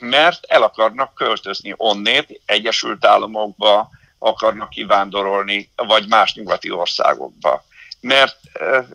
mert 0.00 0.44
el 0.44 0.62
akarnak 0.62 1.14
költözni 1.14 1.74
onnét, 1.76 2.40
Egyesült 2.46 3.04
Államokba 3.04 3.90
akarnak 4.18 4.68
kivándorolni, 4.68 5.70
vagy 5.76 6.08
más 6.08 6.34
nyugati 6.34 6.70
országokba, 6.70 7.64
mert, 8.00 8.36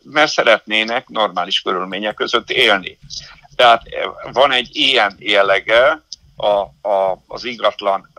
mert 0.04 0.32
szeretnének 0.32 1.08
normális 1.08 1.62
körülmények 1.62 2.14
között 2.14 2.50
élni. 2.50 2.98
Tehát 3.56 3.84
van 4.32 4.52
egy 4.52 4.70
ilyen 4.72 5.16
jellege 5.20 6.02
a, 6.36 6.48
a, 6.90 7.22
az 7.28 7.44
ingatlan 7.44 8.10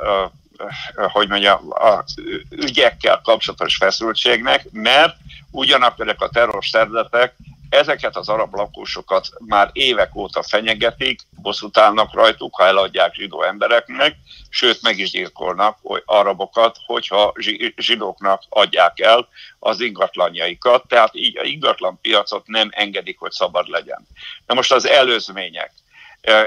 hogy 0.95 1.29
mondjam, 1.29 1.71
a 1.71 2.05
ügyekkel 2.51 3.21
kapcsolatos 3.25 3.77
feszültségnek, 3.77 4.67
mert 4.71 5.17
ugyanakkor 5.51 6.15
a 6.19 6.29
terrorszervezetek 6.29 7.35
Ezeket 7.73 8.17
az 8.17 8.29
arab 8.29 8.55
lakósokat 8.55 9.29
már 9.39 9.71
évek 9.73 10.15
óta 10.15 10.43
fenyegetik, 10.43 11.21
bosszút 11.43 11.79
állnak 11.79 12.15
rajtuk, 12.15 12.57
ha 12.57 12.65
eladják 12.65 13.15
zsidó 13.15 13.43
embereknek, 13.43 14.17
sőt 14.51 14.83
meg 14.83 14.99
is 14.99 15.11
gyilkolnak 15.11 15.79
arabokat, 16.05 16.77
hogyha 16.87 17.35
zsidóknak 17.77 18.43
adják 18.49 19.01
el 19.01 19.29
az 19.59 19.81
ingatlanjaikat, 19.81 20.89
tehát 20.89 21.15
így 21.15 21.39
a 21.39 21.45
ingatlan 21.45 21.99
piacot 22.01 22.47
nem 22.47 22.69
engedik, 22.73 23.19
hogy 23.19 23.31
szabad 23.31 23.69
legyen. 23.69 24.07
Na 24.47 24.55
most 24.55 24.73
az 24.73 24.87
előzmények. 24.87 25.73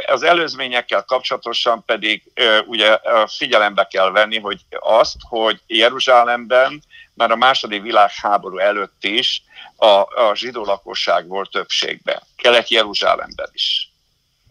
Az 0.05 0.23
előzményekkel 0.23 1.03
kapcsolatosan 1.03 1.83
pedig 1.85 2.31
ugye 2.65 2.99
figyelembe 3.27 3.87
kell 3.87 4.11
venni, 4.11 4.39
hogy 4.39 4.61
azt, 4.79 5.15
hogy 5.29 5.61
Jeruzsálemben 5.67 6.83
már 7.13 7.31
a 7.31 7.35
második 7.35 7.81
világháború 7.81 8.57
előtt 8.57 9.03
is 9.03 9.43
a, 9.75 9.85
a 9.85 10.31
zsidó 10.35 10.63
lakosság 10.63 11.27
volt 11.27 11.49
többségben. 11.49 12.21
Kelet-Jeruzsálemben 12.35 13.49
is. 13.53 13.84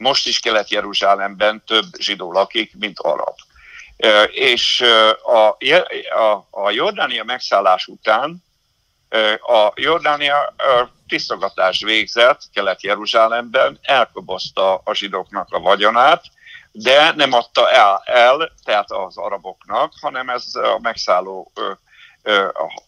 Most 0.04 0.26
is 0.26 0.40
Kelet-Jeruzsálemben 0.40 1.62
több 1.66 1.84
zsidó 1.98 2.32
lakik, 2.32 2.76
mint 2.78 2.98
arab. 2.98 3.34
És 4.30 4.84
a, 5.22 5.56
a, 6.18 6.46
a 6.50 6.70
Jordánia 6.70 7.24
megszállás 7.24 7.86
után 7.86 8.44
a 9.40 9.72
Jordánia 9.74 10.54
tisztogatást 11.08 11.84
végzett 11.84 12.40
Kelet-Jeruzsálemben, 12.52 13.78
elkobozta 13.82 14.74
a 14.84 14.94
zsidóknak 14.94 15.52
a 15.52 15.60
vagyonát, 15.60 16.24
de 16.72 17.12
nem 17.16 17.32
adta 17.32 17.70
el, 17.70 18.02
el, 18.04 18.52
tehát 18.64 18.90
az 18.90 19.16
araboknak, 19.16 19.92
hanem 20.00 20.28
ez 20.28 20.44
a 20.54 20.78
megszálló 20.82 21.52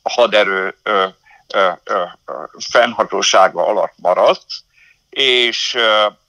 a 0.02 0.10
haderő 0.10 0.76
fennhatósága 2.70 3.66
alatt 3.66 3.94
maradt, 3.96 4.46
és 5.16 5.76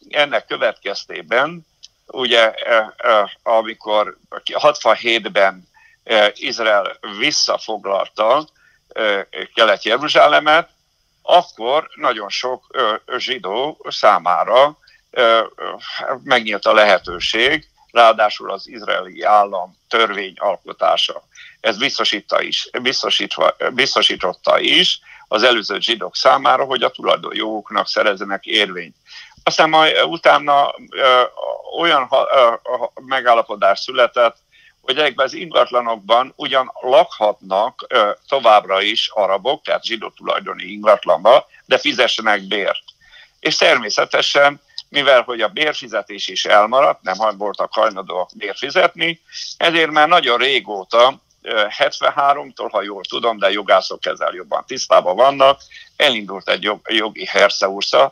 ennek 0.09 0.45
következtében 0.45 1.67
ugye 2.05 2.53
amikor 3.43 4.17
67-ben 4.45 5.67
Izrael 6.33 6.97
visszafoglalta 7.17 8.47
Kelet-Jeruzsálemet, 9.53 10.69
akkor 11.21 11.89
nagyon 11.95 12.29
sok 12.29 12.67
zsidó 13.17 13.85
számára 13.89 14.77
megnyílt 16.23 16.65
a 16.65 16.73
lehetőség, 16.73 17.67
ráadásul 17.91 18.51
az 18.51 18.67
izraeli 18.67 19.21
állam 19.21 19.77
törvényalkotása. 19.87 21.23
Ez 21.59 21.77
biztosítta 21.77 22.41
is, 22.41 22.69
biztosítva, 22.81 23.55
biztosította 23.73 24.59
is 24.59 24.99
az 25.27 25.43
előző 25.43 25.79
zsidók 25.79 26.15
számára, 26.15 26.63
hogy 26.63 26.83
a 26.83 26.89
tulajdonjogoknak 26.89 27.87
szerezzenek 27.87 28.45
érvényt. 28.45 28.95
Aztán 29.43 29.69
majd 29.69 30.03
utána 30.03 30.75
ö, 30.89 31.21
olyan 31.79 32.05
ha, 32.05 32.27
ö, 32.33 32.85
megállapodás 33.05 33.79
született, 33.79 34.37
hogy 34.81 34.97
ezekben 34.97 35.25
az 35.25 35.33
ingatlanokban 35.33 36.33
ugyan 36.35 36.71
lakhatnak 36.81 37.85
ö, 37.87 38.11
továbbra 38.27 38.81
is 38.81 39.09
arabok, 39.13 39.63
tehát 39.63 39.85
zsidó 39.85 40.09
tulajdoni 40.09 40.63
ingatlanba, 40.63 41.47
de 41.65 41.77
fizessenek 41.77 42.41
bért. 42.41 42.83
És 43.39 43.55
természetesen 43.55 44.61
mivel 44.89 45.21
hogy 45.21 45.41
a 45.41 45.47
bérfizetés 45.47 46.27
is 46.27 46.45
elmaradt, 46.45 47.01
nem 47.01 47.37
voltak 47.37 47.73
hajlandóak 47.73 48.29
bérfizetni, 48.35 49.21
ezért 49.57 49.91
már 49.91 50.07
nagyon 50.07 50.37
régóta 50.37 51.21
73-tól, 51.53 52.69
ha 52.71 52.81
jól 52.81 53.03
tudom, 53.03 53.37
de 53.37 53.51
jogászok 53.51 54.05
ezzel 54.05 54.33
jobban 54.33 54.63
tisztában 54.67 55.15
vannak, 55.15 55.61
elindult 55.95 56.49
egy 56.49 56.71
jogi 56.87 57.25
herszeúrsza, 57.25 58.11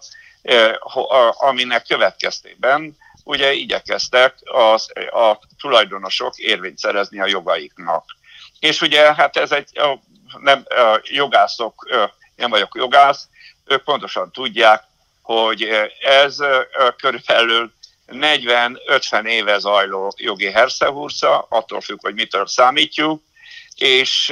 aminek 1.32 1.86
következtében 1.88 2.98
ugye 3.24 3.54
igyekeztek 3.54 4.36
az, 4.44 4.92
a 5.12 5.40
tulajdonosok 5.60 6.38
érvényt 6.38 6.78
szerezni 6.78 7.20
a 7.20 7.28
jogaiknak. 7.28 8.06
És 8.60 8.82
ugye 8.82 9.14
hát 9.14 9.38
ez 9.38 9.52
egy, 9.52 9.70
nem, 10.40 10.66
jogászok, 11.04 11.88
nem 12.36 12.50
vagyok 12.50 12.76
jogász, 12.76 13.28
ők 13.66 13.84
pontosan 13.84 14.32
tudják, 14.32 14.84
hogy 15.22 15.70
ez 16.02 16.38
körülbelül 16.98 17.74
40-50 18.08 19.26
éve 19.28 19.60
zajló 19.60 20.14
jogi 20.18 20.52
herszehúrca, 20.52 21.46
attól 21.50 21.82
függ, 21.82 22.02
hogy 22.02 22.14
mitől 22.14 22.48
számítjuk, 22.48 23.22
és, 23.76 24.32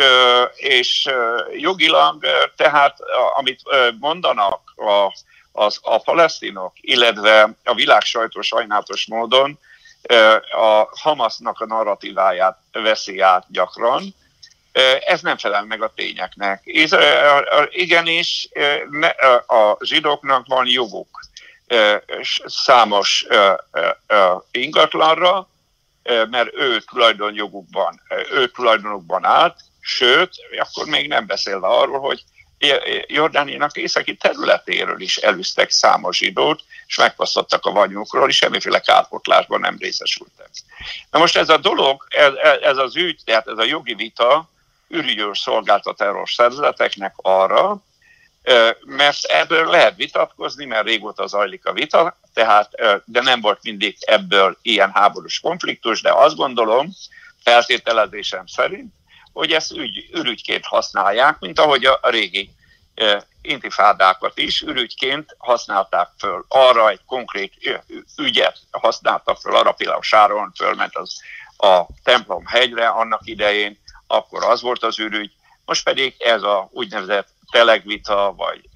és 0.55 1.09
jogilag 1.57 2.25
tehát, 2.55 2.97
amit 3.35 3.61
mondanak 3.99 4.73
a, 4.75 5.13
az, 5.51 5.79
a 5.81 5.97
palesztinok, 5.97 6.73
illetve 6.81 7.49
a 7.63 7.73
világ 7.73 8.01
sajtó 8.01 8.41
sajnálatos 8.41 9.05
módon 9.05 9.59
a 10.51 10.89
Hamasnak 10.99 11.59
a 11.59 11.65
narratíváját 11.65 12.57
veszi 12.71 13.19
át 13.19 13.45
gyakran, 13.49 14.15
ez 15.05 15.21
nem 15.21 15.37
felel 15.37 15.63
meg 15.63 15.81
a 15.81 15.93
tényeknek. 15.95 16.61
Igenis, 17.69 18.49
a 19.47 19.77
zsidóknak 19.85 20.47
van 20.47 20.67
joguk 20.67 21.22
számos 22.45 23.25
ingatlanra, 24.51 25.49
mert 26.29 26.53
ő 26.53 26.79
tulajdonjogukban, 26.79 28.01
ő 28.31 28.47
tulajdonukban 28.47 29.25
állt, 29.25 29.59
sőt, 29.81 30.31
akkor 30.59 30.85
még 30.85 31.07
nem 31.07 31.25
beszélve 31.25 31.67
arról, 31.67 31.99
hogy 31.99 32.23
Jordániának 33.07 33.77
északi 33.77 34.15
területéről 34.15 35.01
is 35.01 35.17
elűztek 35.17 35.69
számos 35.69 36.17
zsidót, 36.17 36.63
és 36.87 36.97
megfosztottak 36.97 37.65
a 37.65 37.71
vagyonukról, 37.71 38.29
és 38.29 38.35
semmiféle 38.35 38.79
kárpotlásban 38.79 39.59
nem 39.59 39.77
részesültek. 39.79 40.49
Na 41.11 41.19
most 41.19 41.35
ez 41.35 41.49
a 41.49 41.57
dolog, 41.57 42.05
ez, 42.09 42.33
ez 42.61 42.77
az 42.77 42.95
ügy, 42.95 43.21
tehát 43.25 43.47
ez 43.47 43.57
a 43.57 43.63
jogi 43.63 43.93
vita 43.93 44.49
ürügyőr 44.87 45.37
szolgált 45.37 45.85
a 45.85 45.93
terrorszervezeteknek 45.93 47.13
arra, 47.15 47.83
mert 48.85 49.23
ebből 49.23 49.69
lehet 49.69 49.95
vitatkozni, 49.95 50.65
mert 50.65 50.85
régóta 50.85 51.27
zajlik 51.27 51.65
a 51.65 51.73
vita, 51.73 52.17
tehát, 52.33 52.69
de 53.05 53.21
nem 53.21 53.41
volt 53.41 53.59
mindig 53.63 53.97
ebből 53.99 54.57
ilyen 54.61 54.91
háborús 54.93 55.39
konfliktus, 55.39 56.01
de 56.01 56.11
azt 56.11 56.35
gondolom, 56.35 56.89
feltételezésem 57.43 58.45
szerint, 58.45 58.93
hogy 59.33 59.51
ezt 59.51 59.71
ügy, 59.71 60.09
ürügyként 60.11 60.65
használják, 60.65 61.39
mint 61.39 61.59
ahogy 61.59 61.85
a 61.85 61.99
régi 62.01 62.49
intifádákat 63.41 64.37
is 64.37 64.61
ürügyként 64.61 65.35
használták 65.37 66.09
föl. 66.17 66.45
Arra 66.47 66.89
egy 66.89 67.01
konkrét 67.05 67.53
ügyet 68.17 68.59
használtak 68.71 69.37
föl, 69.37 69.55
arra 69.55 69.71
például 69.71 70.01
Sáron 70.01 70.51
fölment 70.55 70.95
az 70.95 71.21
a 71.57 71.85
templom 72.03 72.45
hegyre 72.45 72.87
annak 72.87 73.21
idején, 73.23 73.79
akkor 74.07 74.43
az 74.43 74.61
volt 74.61 74.83
az 74.83 74.99
ürügy, 74.99 75.31
most 75.65 75.83
pedig 75.83 76.15
ez 76.17 76.43
a 76.43 76.69
úgynevezett 76.71 77.27
telegvita, 77.53 78.33
vagy 78.37 78.69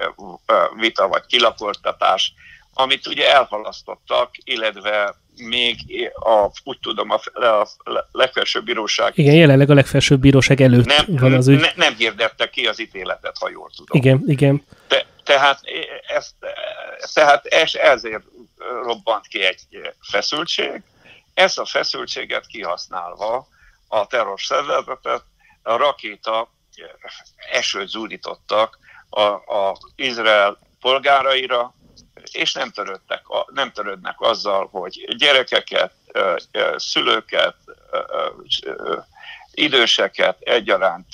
vita, 0.75 1.07
vagy 1.07 1.25
kilakoltatás, 1.25 2.33
amit 2.73 3.07
ugye 3.07 3.33
elhalasztottak, 3.33 4.29
illetve 4.43 5.15
még 5.35 5.77
a, 6.13 6.49
úgy 6.63 6.79
tudom, 6.79 7.09
a, 7.09 7.19
a 7.49 7.67
legfelsőbb 8.11 8.63
bíróság... 8.63 9.11
Igen, 9.15 9.35
jelenleg 9.35 9.69
a 9.69 9.73
legfelsőbb 9.73 10.19
bíróság 10.19 10.61
előtt 10.61 10.85
nem, 10.85 11.05
van 11.07 11.33
az 11.33 11.47
ügy. 11.47 11.59
Ne, 11.59 11.71
nem 11.75 11.95
hirdette 11.95 12.49
ki 12.49 12.67
az 12.67 12.79
ítéletet, 12.79 13.37
ha 13.39 13.49
jól 13.49 13.69
tudom. 13.75 14.01
Igen, 14.01 14.23
igen. 14.27 14.65
De, 14.87 15.05
tehát, 15.23 15.61
ezt, 16.07 16.33
tehát 17.13 17.45
ez, 17.45 17.75
ezért 17.75 18.23
robbant 18.83 19.27
ki 19.27 19.43
egy 19.43 19.61
feszültség. 20.01 20.81
Ezt 21.33 21.59
a 21.59 21.65
feszültséget 21.65 22.45
kihasználva 22.45 23.47
a 23.87 24.07
terror 24.07 24.39
szervezetet, 24.41 25.23
a 25.63 25.75
rakéta 25.75 26.49
esőt 27.51 27.87
zúdítottak 27.87 28.77
a, 29.09 29.21
a 29.21 29.77
Izrael 29.95 30.57
polgáraira, 30.79 31.73
és 32.31 32.53
nem, 32.53 32.71
törődtek, 32.71 33.21
nem 33.53 33.71
törődnek 33.71 34.15
azzal, 34.21 34.67
hogy 34.71 35.15
gyerekeket, 35.17 35.93
szülőket, 36.75 37.55
időseket 39.51 40.41
egyaránt 40.41 41.05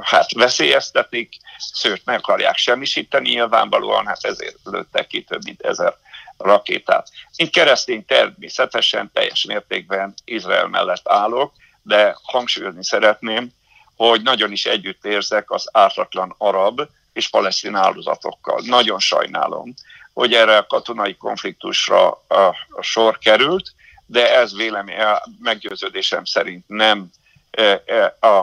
hát 0.00 0.32
veszélyeztetik, 0.32 1.36
sőt 1.74 2.04
meg 2.04 2.18
akarják 2.18 2.56
semmisíteni 2.56 3.28
nyilvánvalóan, 3.28 4.06
hát 4.06 4.24
ezért 4.24 4.56
lőttek 4.64 5.06
ki 5.06 5.24
több 5.24 5.44
mint 5.44 5.60
ezer 5.60 5.96
rakétát. 6.36 7.08
Mint 7.36 7.50
keresztény 7.50 8.04
természetesen 8.04 9.10
teljes 9.12 9.44
mértékben 9.44 10.14
Izrael 10.24 10.66
mellett 10.66 11.08
állok, 11.08 11.52
de 11.82 12.16
hangsúlyozni 12.22 12.84
szeretném, 12.84 13.48
hogy 13.96 14.22
nagyon 14.22 14.52
is 14.52 14.66
együtt 14.66 15.04
érzek 15.04 15.50
az 15.50 15.68
ártatlan 15.72 16.34
arab 16.38 16.80
és 17.12 17.28
palesztin 17.28 17.74
áldozatokkal. 17.74 18.62
Nagyon 18.64 18.98
sajnálom, 18.98 19.74
hogy 20.12 20.34
erre 20.34 20.56
a 20.56 20.66
katonai 20.66 21.16
konfliktusra 21.16 22.10
a, 22.10 22.54
sor 22.80 23.18
került, 23.18 23.72
de 24.06 24.34
ez 24.34 24.56
vélemény, 24.56 24.96
meggyőződésem 25.42 26.24
szerint 26.24 26.64
nem 26.68 27.10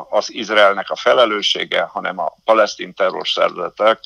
az 0.10 0.34
Izraelnek 0.34 0.89
a 0.89 0.95
felelőssége, 0.95 1.82
hanem 1.82 2.19
a 2.19 2.36
palesztin 2.43 2.93
terrorszervezetek 2.93 4.00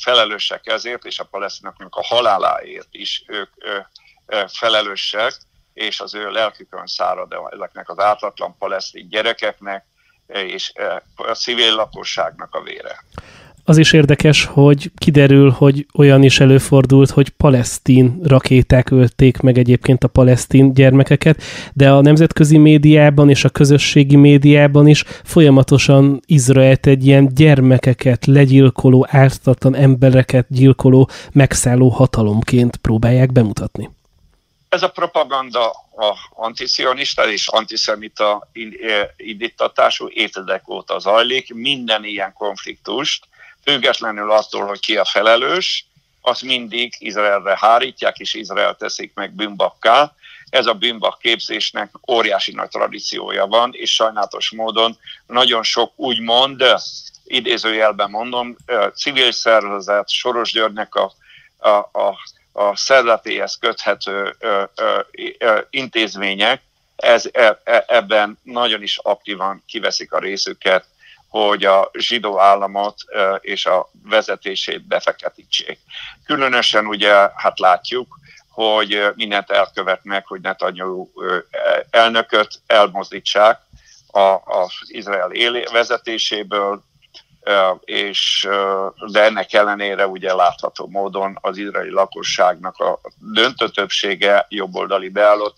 felelősek 0.00 0.66
ezért, 0.66 1.04
és 1.04 1.18
a 1.18 1.24
palesztinoknak 1.24 1.96
a 1.96 2.04
haláláért 2.04 2.88
is 2.90 3.24
ők 3.26 3.50
felelősek, 4.46 5.34
és 5.78 6.00
az 6.00 6.14
ő 6.14 6.30
lelkükön 6.30 6.86
szárad 6.86 7.34
ezeknek 7.50 7.90
az 7.90 7.98
ártatlan 7.98 8.56
palesztin 8.58 9.08
gyerekeknek 9.08 9.84
és 10.26 10.72
a 11.16 11.32
civil 11.32 11.74
lakosságnak 11.74 12.54
a 12.54 12.62
vére 12.62 13.04
az 13.68 13.78
is 13.78 13.92
érdekes, 13.92 14.44
hogy 14.44 14.90
kiderül, 14.96 15.50
hogy 15.50 15.86
olyan 15.94 16.22
is 16.22 16.40
előfordult, 16.40 17.10
hogy 17.10 17.28
palesztin 17.28 18.20
rakéták 18.22 18.90
ölték 18.90 19.40
meg 19.40 19.58
egyébként 19.58 20.04
a 20.04 20.08
palesztin 20.08 20.72
gyermekeket, 20.74 21.42
de 21.72 21.90
a 21.90 22.00
nemzetközi 22.00 22.58
médiában 22.58 23.30
és 23.30 23.44
a 23.44 23.48
közösségi 23.48 24.16
médiában 24.16 24.86
is 24.86 25.04
folyamatosan 25.24 26.20
Izraelt 26.26 26.86
egy 26.86 27.06
ilyen 27.06 27.28
gyermekeket 27.34 28.26
legyilkoló, 28.26 29.06
ártatlan 29.10 29.74
embereket 29.74 30.46
gyilkoló, 30.48 31.10
megszálló 31.32 31.88
hatalomként 31.88 32.76
próbálják 32.76 33.32
bemutatni. 33.32 33.90
Ez 34.68 34.82
a 34.82 34.90
propaganda 34.90 35.70
a 35.96 36.14
antiszionista 36.30 37.30
és 37.30 37.48
antiszemita 37.48 38.50
indítatású 39.16 40.08
évtizedek 40.08 40.68
óta 40.68 40.98
zajlik. 40.98 41.54
Minden 41.54 42.04
ilyen 42.04 42.32
konfliktust 42.32 43.24
függetlenül 43.62 44.30
attól, 44.30 44.66
hogy 44.66 44.80
ki 44.80 44.96
a 44.96 45.04
felelős, 45.04 45.86
azt 46.20 46.42
mindig 46.42 46.94
Izraelre 46.98 47.56
hárítják, 47.60 48.18
és 48.18 48.34
Izrael 48.34 48.74
teszik 48.74 49.14
meg 49.14 49.32
bűnbakká. 49.32 50.14
Ez 50.50 50.66
a 50.66 50.74
bűnbak 50.74 51.18
képzésnek 51.18 51.90
óriási 52.10 52.52
nagy 52.52 52.68
tradíciója 52.68 53.46
van, 53.46 53.70
és 53.72 53.94
sajnálatos 53.94 54.50
módon 54.50 54.98
nagyon 55.26 55.62
sok 55.62 55.92
úgymond, 55.96 56.64
idézőjelben 57.24 58.10
mondom, 58.10 58.56
civil 58.94 59.32
szervezet, 59.32 60.08
Soros 60.08 60.52
Györgynek 60.52 60.94
a, 60.94 61.12
a, 61.58 61.68
a, 61.68 62.18
a 62.58 62.76
szervezetéhez 62.76 63.58
köthető 63.60 64.34
ö, 64.38 64.62
ö, 64.76 65.00
ö, 65.38 65.58
intézmények 65.70 66.62
ez, 66.96 67.28
e, 67.32 67.60
e, 67.64 67.84
ebben 67.86 68.38
nagyon 68.42 68.82
is 68.82 68.98
aktívan 68.98 69.62
kiveszik 69.66 70.12
a 70.12 70.18
részüket, 70.18 70.84
hogy 71.28 71.64
a 71.64 71.90
zsidó 71.92 72.38
államot 72.38 72.94
és 73.40 73.66
a 73.66 73.90
vezetését 74.02 74.86
befeketítsék. 74.86 75.78
Különösen 76.24 76.86
ugye, 76.86 77.30
hát 77.36 77.58
látjuk, 77.58 78.18
hogy 78.50 79.12
mindent 79.14 79.50
elkövetnek, 79.50 80.26
hogy 80.26 80.40
Netanyahu 80.40 81.08
elnököt 81.90 82.60
elmozdítsák 82.66 83.60
az 84.44 84.72
Izrael 84.86 85.30
vezetéséből, 85.72 86.82
és, 87.80 88.48
de 89.06 89.22
ennek 89.22 89.52
ellenére 89.52 90.06
ugye 90.06 90.34
látható 90.34 90.86
módon 90.86 91.38
az 91.40 91.56
izraeli 91.56 91.90
lakosságnak 91.90 92.78
a 92.78 93.00
döntő 93.18 93.68
többsége 93.68 94.46
jobboldali 94.48 95.12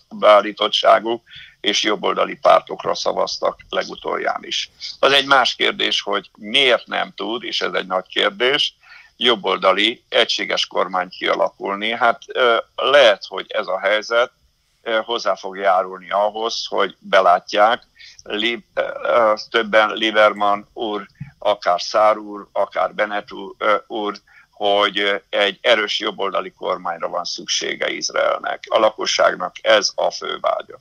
beállítottságú, 0.09 1.23
és 1.61 1.83
jobboldali 1.83 2.37
pártokra 2.41 2.95
szavaztak 2.95 3.59
legutolján 3.69 4.39
is. 4.41 4.71
Az 4.99 5.11
egy 5.11 5.25
más 5.25 5.55
kérdés, 5.55 6.01
hogy 6.01 6.29
miért 6.37 6.87
nem 6.87 7.13
tud, 7.15 7.43
és 7.43 7.61
ez 7.61 7.73
egy 7.73 7.87
nagy 7.87 8.07
kérdés, 8.07 8.75
jobboldali 9.17 10.03
egységes 10.09 10.65
kormány 10.65 11.09
kialakulni. 11.09 11.91
Hát 11.91 12.21
lehet, 12.75 13.25
hogy 13.27 13.45
ez 13.49 13.67
a 13.67 13.79
helyzet 13.79 14.31
hozzá 15.05 15.35
fog 15.35 15.57
járulni 15.57 16.11
ahhoz, 16.11 16.65
hogy 16.69 16.95
belátják, 16.99 17.83
többen 19.49 19.93
Lieberman 19.93 20.67
úr, 20.73 21.05
akár 21.43 21.81
Szár 21.81 22.17
úr, 22.17 22.47
akár 22.51 22.93
Bennett 22.93 23.27
úr, 23.87 24.13
hogy 24.51 25.21
egy 25.29 25.57
erős 25.61 25.99
jobboldali 25.99 26.53
kormányra 26.57 27.09
van 27.09 27.23
szüksége 27.23 27.89
Izraelnek. 27.89 28.63
A 28.69 28.79
lakosságnak 28.79 29.55
ez 29.61 29.91
a 29.95 30.11
fő 30.11 30.37
vágya. 30.41 30.79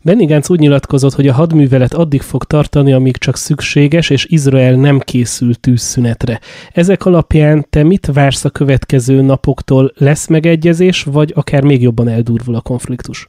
Benny 0.00 0.26
Gantz 0.26 0.50
úgy 0.50 0.58
nyilatkozott, 0.58 1.14
hogy 1.14 1.28
a 1.28 1.32
hadművelet 1.32 1.94
addig 1.94 2.22
fog 2.22 2.44
tartani, 2.44 2.92
amíg 2.92 3.16
csak 3.16 3.36
szükséges, 3.36 4.10
és 4.10 4.24
Izrael 4.24 4.74
nem 4.74 4.98
készül 4.98 5.54
tűzszünetre. 5.54 6.40
Ezek 6.72 7.04
alapján 7.04 7.66
te 7.70 7.82
mit 7.82 8.06
vársz 8.12 8.44
a 8.44 8.50
következő 8.50 9.20
napoktól? 9.20 9.92
Lesz 9.96 10.26
megegyezés, 10.26 11.02
vagy 11.02 11.32
akár 11.34 11.62
még 11.62 11.82
jobban 11.82 12.08
eldurvul 12.08 12.54
a 12.54 12.60
konfliktus? 12.60 13.28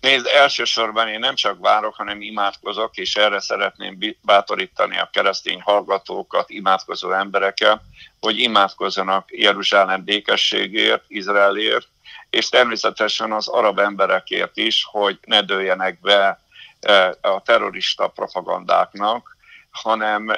Nézd, 0.00 0.26
elsősorban 0.26 1.08
én 1.08 1.18
nem 1.18 1.34
csak 1.34 1.58
várok, 1.60 1.94
hanem 1.94 2.20
imádkozok, 2.20 2.96
és 2.96 3.16
erre 3.16 3.40
szeretném 3.40 3.98
bátorítani 4.22 4.98
a 4.98 5.10
keresztény 5.12 5.60
hallgatókat, 5.60 6.50
imádkozó 6.50 7.12
embereket, 7.12 7.80
hogy 8.20 8.38
imádkozzanak 8.38 9.28
Jeruzsálem 9.32 10.04
békességért, 10.04 11.04
Izraelért, 11.08 11.88
és 12.30 12.48
természetesen 12.48 13.32
az 13.32 13.48
arab 13.48 13.78
emberekért 13.78 14.56
is, 14.56 14.86
hogy 14.90 15.18
ne 15.24 15.42
dőljenek 15.42 16.00
be 16.00 16.40
e, 16.80 17.16
a 17.20 17.42
terrorista 17.42 18.08
propagandáknak, 18.08 19.36
hanem 19.70 20.28
e, 20.28 20.36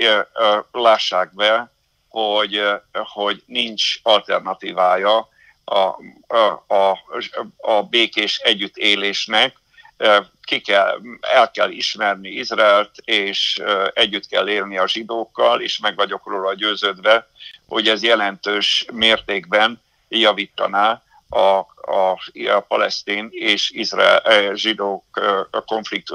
e, 0.00 0.28
lássák 0.72 1.34
be, 1.34 1.70
hogy, 2.08 2.62
hogy 2.92 3.42
nincs 3.46 3.98
alternatívája 4.02 5.28
a, 5.68 5.98
a, 6.26 6.74
a, 6.74 6.98
a 7.56 7.82
békés 7.82 8.38
együttélésnek, 8.38 9.56
ki 10.42 10.60
kell, 10.60 11.00
el 11.20 11.50
kell 11.50 11.70
ismerni 11.70 12.28
Izraelt, 12.28 12.90
és 13.04 13.62
együtt 13.92 14.26
kell 14.26 14.48
élni 14.48 14.78
a 14.78 14.88
zsidókkal, 14.88 15.60
és 15.60 15.78
meg 15.78 15.96
vagyok 15.96 16.26
róla 16.26 16.54
győződve, 16.54 17.28
hogy 17.66 17.88
ez 17.88 18.02
jelentős 18.02 18.86
mértékben 18.92 19.82
javítaná 20.08 21.02
a, 21.28 21.38
a, 21.38 22.18
a 22.48 22.60
palesztin 22.68 23.28
és 23.30 23.70
izrael 23.70 24.54
zsidók 24.54 25.04
konflikt, 25.66 26.08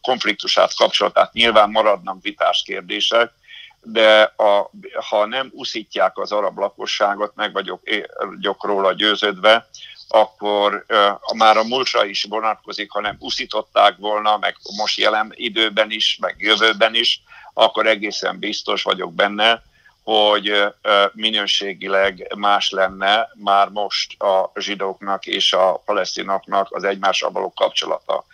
konfliktusát, 0.00 0.74
kapcsolatát. 0.74 1.32
Nyilván 1.32 1.70
maradnak 1.70 2.22
vitás 2.22 2.62
kérdések, 2.66 3.32
de 3.92 4.22
a, 4.36 4.70
ha 5.08 5.26
nem 5.26 5.50
uszítják 5.52 6.18
az 6.18 6.32
arab 6.32 6.58
lakosságot, 6.58 7.32
meg 7.34 7.52
vagyok, 7.52 7.80
vagyok 8.18 8.64
róla 8.64 8.92
győződve, 8.92 9.68
akkor 10.08 10.84
uh, 10.88 11.36
már 11.36 11.56
a 11.56 11.64
múltra 11.64 12.04
is 12.04 12.26
vonatkozik, 12.28 12.90
hanem 12.90 13.16
uszították 13.18 13.96
volna, 13.96 14.36
meg 14.36 14.56
most 14.76 14.98
jelen 14.98 15.32
időben 15.34 15.90
is, 15.90 16.18
meg 16.20 16.34
jövőben 16.38 16.94
is, 16.94 17.22
akkor 17.54 17.86
egészen 17.86 18.38
biztos 18.38 18.82
vagyok 18.82 19.14
benne, 19.14 19.62
hogy 20.02 20.50
uh, 20.50 20.72
minőségileg 21.12 22.32
más 22.36 22.70
lenne 22.70 23.28
már 23.34 23.68
most 23.68 24.22
a 24.22 24.50
zsidóknak 24.54 25.26
és 25.26 25.52
a 25.52 25.82
palesztinoknak 25.84 26.68
az 26.70 26.84
egymással 26.84 27.30
való 27.30 27.52
kapcsolata. 27.52 28.24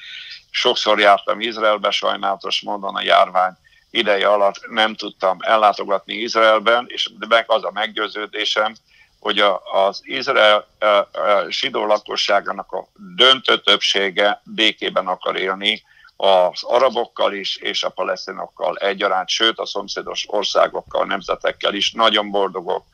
Sokszor 0.50 1.00
jártam 1.00 1.40
Izraelbe, 1.40 1.90
sajnálatos 1.90 2.60
módon 2.60 2.96
a 2.96 3.02
járvány 3.02 3.56
ideje 3.94 4.28
alatt 4.28 4.68
nem 4.68 4.94
tudtam 4.94 5.38
ellátogatni 5.40 6.14
Izraelben, 6.14 6.84
és 6.88 7.10
meg 7.28 7.44
az 7.46 7.64
a 7.64 7.70
meggyőződésem, 7.74 8.74
hogy 9.20 9.38
a, 9.38 9.60
az 9.72 10.00
Izrael 10.02 10.66
a, 10.78 10.86
a 10.86 11.46
zsidó 11.48 11.86
lakosságának 11.86 12.72
a 12.72 12.86
döntő 13.16 13.60
többsége 13.60 14.40
békében 14.44 15.06
akar 15.06 15.36
élni 15.36 15.82
az 16.16 16.62
arabokkal 16.62 17.32
is, 17.32 17.56
és 17.56 17.82
a 17.82 17.88
palesztinokkal 17.88 18.76
egyaránt, 18.76 19.28
sőt 19.28 19.58
a 19.58 19.66
szomszédos 19.66 20.24
országokkal, 20.28 21.06
nemzetekkel 21.06 21.74
is. 21.74 21.92
Nagyon 21.92 22.30
boldogok 22.30 22.84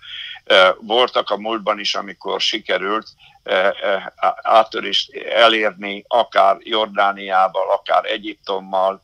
voltak 0.78 1.30
a 1.30 1.36
múltban 1.36 1.78
is, 1.78 1.94
amikor 1.94 2.40
sikerült 2.40 3.06
áttörést 4.42 5.16
elérni, 5.16 6.04
akár 6.08 6.56
Jordániával, 6.58 7.70
akár 7.70 8.04
Egyiptommal, 8.04 9.02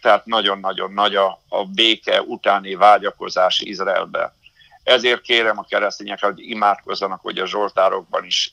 tehát 0.00 0.24
nagyon-nagyon 0.24 0.92
nagy 0.92 1.14
a, 1.14 1.40
a 1.48 1.64
béke 1.64 2.22
utáni 2.22 2.74
vágyakozás 2.74 3.60
Izraelbe. 3.60 4.34
Ezért 4.82 5.20
kérem 5.20 5.58
a 5.58 5.66
keresztényeket, 5.68 6.30
hogy 6.30 6.50
imádkozzanak, 6.50 7.20
hogy 7.20 7.38
a 7.38 7.46
Zsoltárokban 7.46 8.24
is 8.24 8.52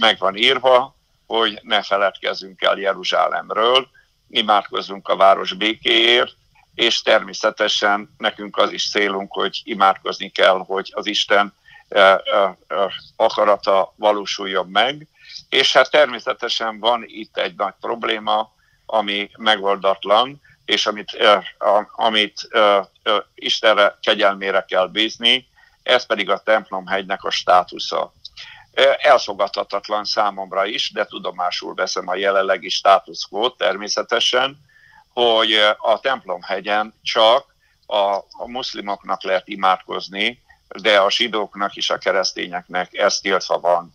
meg 0.00 0.18
van 0.18 0.36
írva, 0.36 0.96
hogy 1.26 1.60
ne 1.62 1.82
feledkezzünk 1.82 2.62
el 2.62 2.78
Jeruzsálemről, 2.78 3.88
imádkozzunk 4.28 5.08
a 5.08 5.16
város 5.16 5.52
békéért, 5.52 6.32
és 6.74 7.02
természetesen 7.02 8.14
nekünk 8.18 8.56
az 8.56 8.72
is 8.72 8.90
célunk, 8.90 9.32
hogy 9.32 9.60
imádkozni 9.64 10.30
kell, 10.30 10.64
hogy 10.66 10.92
az 10.94 11.06
Isten 11.06 11.54
akarata 13.16 13.94
valósuljon 13.96 14.66
meg, 14.66 15.08
és 15.48 15.72
hát 15.72 15.90
természetesen 15.90 16.78
van 16.78 17.04
itt 17.06 17.36
egy 17.36 17.54
nagy 17.56 17.74
probléma, 17.80 18.54
ami 18.86 19.30
megoldatlan, 19.38 20.40
és 20.64 20.86
amit, 20.86 21.18
amit 21.96 22.48
Istenre 23.34 23.98
kegyelmére 24.02 24.64
kell 24.68 24.88
bízni, 24.88 25.48
ez 25.82 26.06
pedig 26.06 26.30
a 26.30 26.38
templomhegynek 26.38 27.24
a 27.24 27.30
státusza. 27.30 28.12
Elfogadhatatlan 28.98 30.04
számomra 30.04 30.66
is, 30.66 30.90
de 30.92 31.04
tudomásul 31.04 31.74
veszem 31.74 32.08
a 32.08 32.16
jelenlegi 32.16 32.68
státuszkót 32.68 33.56
természetesen, 33.56 34.58
hogy 35.12 35.52
a 35.78 36.00
templomhegyen 36.00 36.94
csak 37.02 37.54
a, 37.86 38.16
a 38.16 38.46
muszlimoknak 38.46 39.22
lehet 39.22 39.48
imádkozni, 39.48 40.42
de 40.68 41.00
a 41.00 41.10
zsidóknak 41.10 41.76
és 41.76 41.90
a 41.90 41.98
keresztényeknek 41.98 42.94
ez 42.94 43.18
tiltva 43.18 43.58
van. 43.58 43.94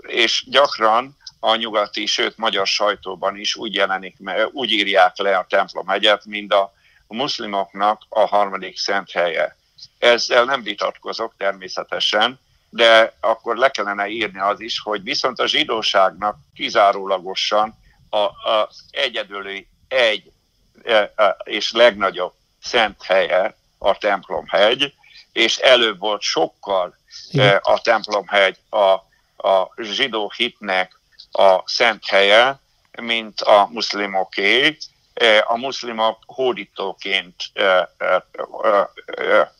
És 0.00 0.44
gyakran 0.48 1.16
a 1.40 1.54
nyugati, 1.54 2.06
sőt 2.06 2.36
magyar 2.36 2.66
sajtóban 2.66 3.36
is 3.36 3.56
úgy 3.56 3.74
jelenik, 3.74 4.16
úgy 4.52 4.70
írják 4.70 5.16
le 5.16 5.36
a 5.36 5.46
templomhegyet, 5.48 6.24
mint 6.24 6.52
a 6.52 6.72
muszlimoknak 7.06 8.02
a 8.08 8.20
harmadik 8.20 8.78
szent 8.78 9.10
helye. 9.10 9.56
Ezzel 9.98 10.44
nem 10.44 10.62
vitatkozok 10.62 11.34
természetesen, 11.36 12.40
de 12.70 13.12
akkor 13.20 13.56
le 13.56 13.70
kellene 13.70 14.08
írni 14.08 14.38
az 14.38 14.60
is, 14.60 14.80
hogy 14.80 15.02
viszont 15.02 15.38
a 15.38 15.46
zsidóságnak 15.46 16.36
kizárólagosan 16.54 17.78
az 18.44 18.84
egyedüli 18.90 19.68
egy 19.88 20.32
e, 20.84 21.12
e, 21.16 21.36
és 21.44 21.72
legnagyobb 21.72 22.32
szent 22.62 23.02
helye 23.02 23.56
a 23.78 23.98
templomhegy, 23.98 24.94
és 25.32 25.56
előbb 25.56 25.98
volt 25.98 26.22
sokkal 26.22 26.96
Igen. 27.30 27.60
a 27.62 27.80
templomhegy 27.80 28.56
a, 28.70 28.90
a 29.48 29.72
zsidó 29.76 30.32
hitnek 30.36 30.97
a 31.32 31.62
szent 31.64 32.06
helye, 32.06 32.60
mint 33.00 33.40
a 33.40 33.68
muszlimoké. 33.72 34.76
E, 35.14 35.44
a 35.48 35.56
muszlimok 35.56 36.18
hódítóként 36.26 37.34
e, 37.52 37.90
e, 37.98 39.52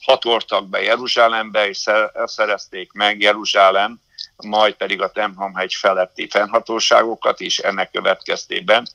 hatoltak 0.00 0.68
be 0.68 0.82
Jeruzsálembe, 0.82 1.68
és 1.68 1.84
szerezték 2.24 2.92
meg 2.92 3.20
Jeruzsálem, 3.20 4.00
majd 4.36 4.74
pedig 4.74 5.02
a 5.02 5.10
Templomhegy 5.10 5.74
feletti 5.74 6.28
fennhatóságokat 6.28 7.40
is 7.40 7.58
ennek 7.58 7.90
következtében 7.90 8.86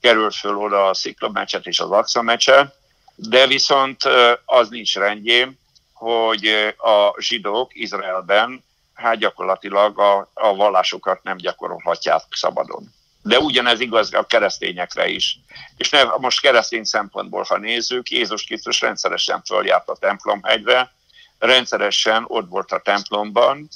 került 0.00 0.34
föl 0.34 0.56
oda 0.56 0.88
a 0.88 0.94
Sziklomecset 0.94 1.66
és 1.66 1.80
az 1.80 1.90
Aksa 1.90 2.22
mecse, 2.22 2.74
de 3.14 3.46
viszont 3.46 4.02
az 4.44 4.68
nincs 4.68 4.94
rendjén, 4.94 5.58
hogy 5.92 6.46
a 6.76 7.20
zsidók 7.20 7.70
Izraelben 7.74 8.64
hát 8.94 9.16
gyakorlatilag 9.16 9.98
a, 9.98 10.30
a 10.34 10.54
vallásokat 10.54 11.22
nem 11.22 11.36
gyakorolhatják 11.36 12.22
szabadon. 12.30 12.94
De 13.22 13.38
ugyanez 13.38 13.80
igaz 13.80 14.14
a 14.14 14.22
keresztényekre 14.22 15.08
is. 15.08 15.38
És 15.76 15.90
ne, 15.90 16.04
most 16.04 16.40
keresztény 16.40 16.84
szempontból, 16.84 17.42
ha 17.48 17.58
nézzük, 17.58 18.10
Jézus 18.10 18.44
Krisztus 18.44 18.80
rendszeresen 18.80 19.42
följárt 19.44 19.88
a 19.88 19.96
templomhegyre, 20.00 20.92
rendszeresen 21.38 22.24
ott 22.26 22.48
volt 22.48 22.72
a 22.72 22.80
templomban, 22.80 23.68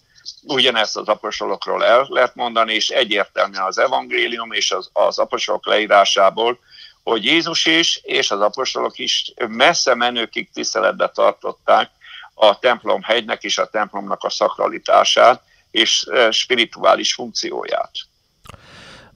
ugyanezt 0.42 0.96
az 0.96 1.08
apostolokról 1.08 1.84
el 1.84 2.06
lehet 2.08 2.34
mondani, 2.34 2.74
és 2.74 2.88
egyértelműen 2.88 3.62
az 3.62 3.78
evangélium 3.78 4.52
és 4.52 4.70
az, 4.70 4.90
az 4.92 5.18
apostolok 5.18 5.66
leírásából, 5.66 6.58
hogy 7.02 7.24
Jézus 7.24 7.66
is 7.66 8.00
és 8.02 8.30
az 8.30 8.40
apostolok 8.40 8.98
is 8.98 9.32
messze 9.48 9.94
menőkig 9.94 10.50
tiszteletbe 10.52 11.08
tartották 11.08 11.90
a 12.38 12.58
templom 12.58 13.02
hegynek 13.02 13.42
és 13.42 13.58
a 13.58 13.66
templomnak 13.66 14.24
a 14.24 14.30
szakralitását 14.30 15.42
és 15.70 16.06
e, 16.10 16.30
spirituális 16.30 17.14
funkcióját. 17.14 17.90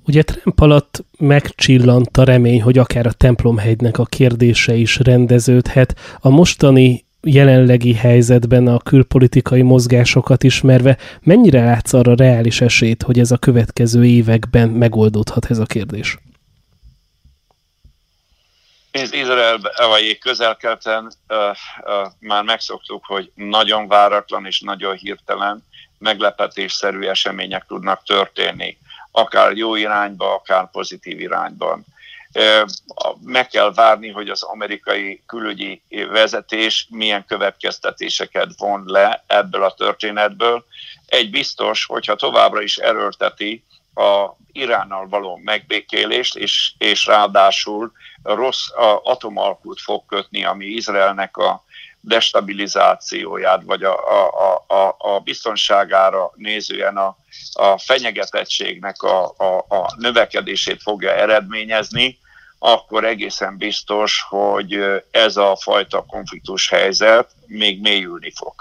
Ugye 0.07 0.23
Trump 0.23 0.61
alatt 0.61 1.05
megcsillant 1.19 2.17
a 2.17 2.25
remény, 2.25 2.63
hogy 2.63 2.79
akár 2.79 3.07
a 3.07 3.13
templomhegynek 3.13 3.99
a 3.99 4.05
kérdése 4.05 4.75
is 4.75 4.99
rendeződhet. 4.99 5.95
A 6.21 6.29
mostani 6.29 7.05
jelenlegi 7.23 7.95
helyzetben 7.95 8.67
a 8.67 8.79
külpolitikai 8.79 9.63
mozgásokat 9.63 10.43
ismerve, 10.43 10.97
mennyire 11.23 11.65
látsz 11.65 11.93
arra 11.93 12.15
reális 12.15 12.61
esélyt, 12.61 13.03
hogy 13.03 13.19
ez 13.19 13.31
a 13.31 13.37
következő 13.37 14.05
években 14.05 14.69
megoldódhat 14.69 15.51
ez 15.51 15.59
a 15.59 15.65
kérdés? 15.65 16.19
Izraelben, 18.93 19.73
vagy 19.77 20.19
közelkelten 20.19 21.13
uh, 21.29 21.39
uh, 21.39 22.07
már 22.19 22.43
megszoktuk, 22.43 23.05
hogy 23.05 23.31
nagyon 23.35 23.89
váratlan 23.89 24.47
és 24.47 24.61
nagyon 24.61 24.97
hirtelen, 24.97 25.65
meglepetésszerű 25.99 27.01
események 27.01 27.65
tudnak 27.67 28.03
történni, 28.03 28.79
akár 29.11 29.53
jó 29.53 29.75
irányba, 29.75 30.35
akár 30.35 30.71
pozitív 30.71 31.21
irányban. 31.21 31.85
Meg 33.25 33.49
kell 33.49 33.73
várni, 33.75 34.11
hogy 34.11 34.29
az 34.29 34.43
amerikai 34.43 35.23
külügyi 35.27 35.83
vezetés 36.11 36.87
milyen 36.91 37.25
következtetéseket 37.27 38.49
von 38.59 38.83
le 38.87 39.25
ebből 39.27 39.63
a 39.63 39.75
történetből. 39.75 40.65
Egy 41.07 41.31
biztos, 41.31 41.85
hogyha 41.85 42.17
továbbra 42.17 42.63
is 42.63 42.77
erőlteti 42.77 43.65
a 43.95 44.39
Iránnal 44.53 45.09
való 45.09 45.41
megbékélést, 45.45 46.37
és, 46.37 46.73
és 46.79 47.07
ráadásul 47.07 47.93
rossz 48.23 48.69
atomalkut 49.03 49.81
fog 49.81 50.07
kötni, 50.07 50.45
ami 50.45 50.65
Izraelnek 50.65 51.37
a 51.37 51.65
destabilizációját, 52.01 53.63
vagy 53.65 53.83
a, 53.83 53.95
a, 54.29 54.65
a, 54.67 54.97
a 54.99 55.21
biztonságára 55.21 56.33
nézően 56.35 56.97
a, 56.97 57.17
a 57.53 57.79
fenyegetettségnek 57.79 59.03
a, 59.03 59.35
a, 59.37 59.57
a 59.69 59.95
növekedését 59.97 60.83
fogja 60.83 61.11
eredményezni, 61.11 62.19
akkor 62.59 63.05
egészen 63.05 63.57
biztos, 63.57 64.25
hogy 64.29 65.03
ez 65.11 65.37
a 65.37 65.57
fajta 65.57 66.05
konfliktus 66.05 66.69
helyzet 66.69 67.31
még 67.47 67.81
mélyülni 67.81 68.33
fog. 68.37 68.55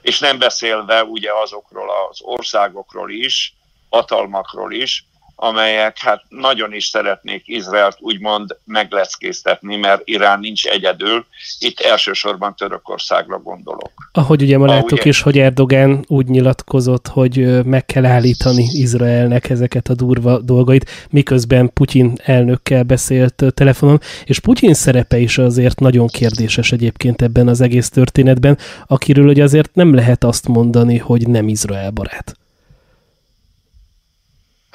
És 0.00 0.18
nem 0.18 0.38
beszélve 0.38 1.04
ugye 1.04 1.32
azokról 1.32 1.90
az 2.10 2.20
országokról 2.22 3.10
is, 3.10 3.55
hatalmakról 3.96 4.72
is, 4.72 5.06
amelyek 5.38 5.98
hát 5.98 6.22
nagyon 6.28 6.72
is 6.72 6.84
szeretnék 6.84 7.42
Izraelt 7.46 7.96
úgymond 8.00 8.56
megleckéztetni, 8.64 9.76
mert 9.76 10.02
Irán 10.04 10.40
nincs 10.40 10.66
egyedül. 10.66 11.26
Itt 11.58 11.80
elsősorban 11.80 12.54
Törökországra 12.56 13.38
gondolok. 13.38 13.92
Ahogy 14.12 14.42
ugye 14.42 14.58
ma 14.58 14.66
láttuk 14.66 15.04
is, 15.04 15.20
hogy 15.20 15.38
Erdogán 15.38 16.04
úgy 16.08 16.26
nyilatkozott, 16.26 17.06
hogy 17.06 17.64
meg 17.64 17.84
kell 17.86 18.04
állítani 18.04 18.66
Izraelnek 18.72 19.50
ezeket 19.50 19.88
a 19.88 19.94
durva 19.94 20.38
dolgait, 20.38 20.90
miközben 21.10 21.72
Putyin 21.72 22.12
elnökkel 22.24 22.82
beszélt 22.82 23.44
telefonon, 23.54 24.00
és 24.24 24.38
Putyin 24.38 24.74
szerepe 24.74 25.18
is 25.18 25.38
azért 25.38 25.80
nagyon 25.80 26.06
kérdéses 26.06 26.72
egyébként 26.72 27.22
ebben 27.22 27.48
az 27.48 27.60
egész 27.60 27.88
történetben, 27.88 28.58
akiről 28.86 29.28
ugye 29.28 29.42
azért 29.42 29.74
nem 29.74 29.94
lehet 29.94 30.24
azt 30.24 30.48
mondani, 30.48 30.98
hogy 30.98 31.28
nem 31.28 31.48
Izrael 31.48 31.90
barát. 31.90 32.36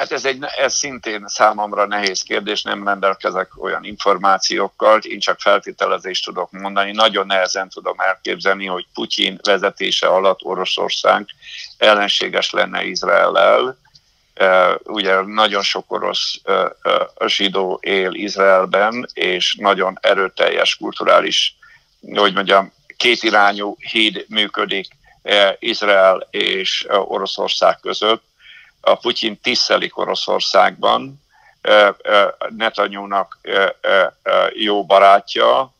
Hát 0.02 0.12
ez, 0.12 0.26
egy, 0.26 0.44
ez 0.58 0.74
szintén 0.74 1.24
számomra 1.28 1.86
nehéz 1.86 2.22
kérdés, 2.22 2.62
nem 2.62 2.88
rendelkezek 2.88 3.64
olyan 3.64 3.84
információkkal, 3.84 5.00
én 5.00 5.20
csak 5.20 5.40
feltételezést 5.40 6.26
tudok 6.26 6.52
mondani. 6.52 6.92
Nagyon 6.92 7.26
nehezen 7.26 7.70
tudom 7.70 8.00
elképzelni, 8.00 8.66
hogy 8.66 8.86
Putyin 8.94 9.40
vezetése 9.44 10.08
alatt 10.08 10.44
Oroszország 10.44 11.26
ellenséges 11.78 12.52
lenne 12.52 12.84
Izraellel. 12.84 13.78
Ugye 14.84 15.22
nagyon 15.22 15.62
sok 15.62 15.92
orosz 15.92 16.42
zsidó 17.26 17.80
él 17.82 18.14
Izraelben, 18.14 19.08
és 19.14 19.56
nagyon 19.60 19.98
erőteljes 20.02 20.76
kulturális, 20.76 21.56
hogy 22.16 22.34
mondjam, 22.34 22.74
kétirányú 22.98 23.76
híd 23.92 24.26
működik 24.30 24.88
Izrael 25.60 26.28
és 26.32 26.88
Oroszország 26.90 27.80
között 27.80 28.30
a 28.82 28.96
Putyin 28.96 29.40
tisztelik 29.42 29.98
Oroszországban, 29.98 31.22
Netanyúnak 32.50 33.40
jó 34.54 34.86
barátja, 34.86 35.74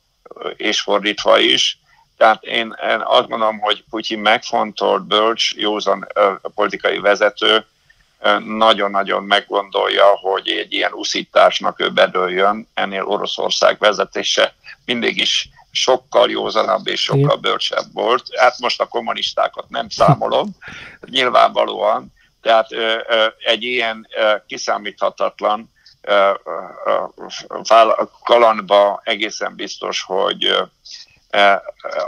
és 0.56 0.82
fordítva 0.82 1.40
is. 1.40 1.80
Tehát 2.18 2.44
én, 2.44 2.76
én 2.90 3.02
azt 3.04 3.28
mondom, 3.28 3.60
hogy 3.60 3.84
Putyin 3.90 4.20
megfontolt, 4.20 5.04
bölcs, 5.04 5.54
józan 5.56 6.08
politikai 6.56 7.00
vezető, 7.00 7.66
nagyon-nagyon 8.46 9.24
meggondolja, 9.24 10.06
hogy 10.06 10.48
egy 10.48 10.74
ilyen 10.74 10.92
uszításnak 10.94 11.80
ő 11.80 11.90
bedőljön, 11.90 12.68
ennél 12.74 13.04
Oroszország 13.04 13.78
vezetése 13.80 14.54
mindig 14.86 15.18
is 15.18 15.50
sokkal 15.72 16.30
józanabb 16.30 16.88
és 16.88 17.02
sokkal 17.02 17.36
bölcsebb 17.36 17.94
volt. 17.94 18.24
Hát 18.36 18.60
most 18.60 18.82
a 18.82 18.88
kommunistákat 18.88 19.70
nem 19.70 19.90
számolom, 19.90 20.50
nyilvánvalóan, 21.10 22.14
tehát 22.42 22.68
egy 23.38 23.64
ilyen 23.64 24.08
kiszámíthatatlan 24.48 25.72
kalandba 28.24 29.02
egészen 29.04 29.56
biztos, 29.56 30.02
hogy 30.02 30.58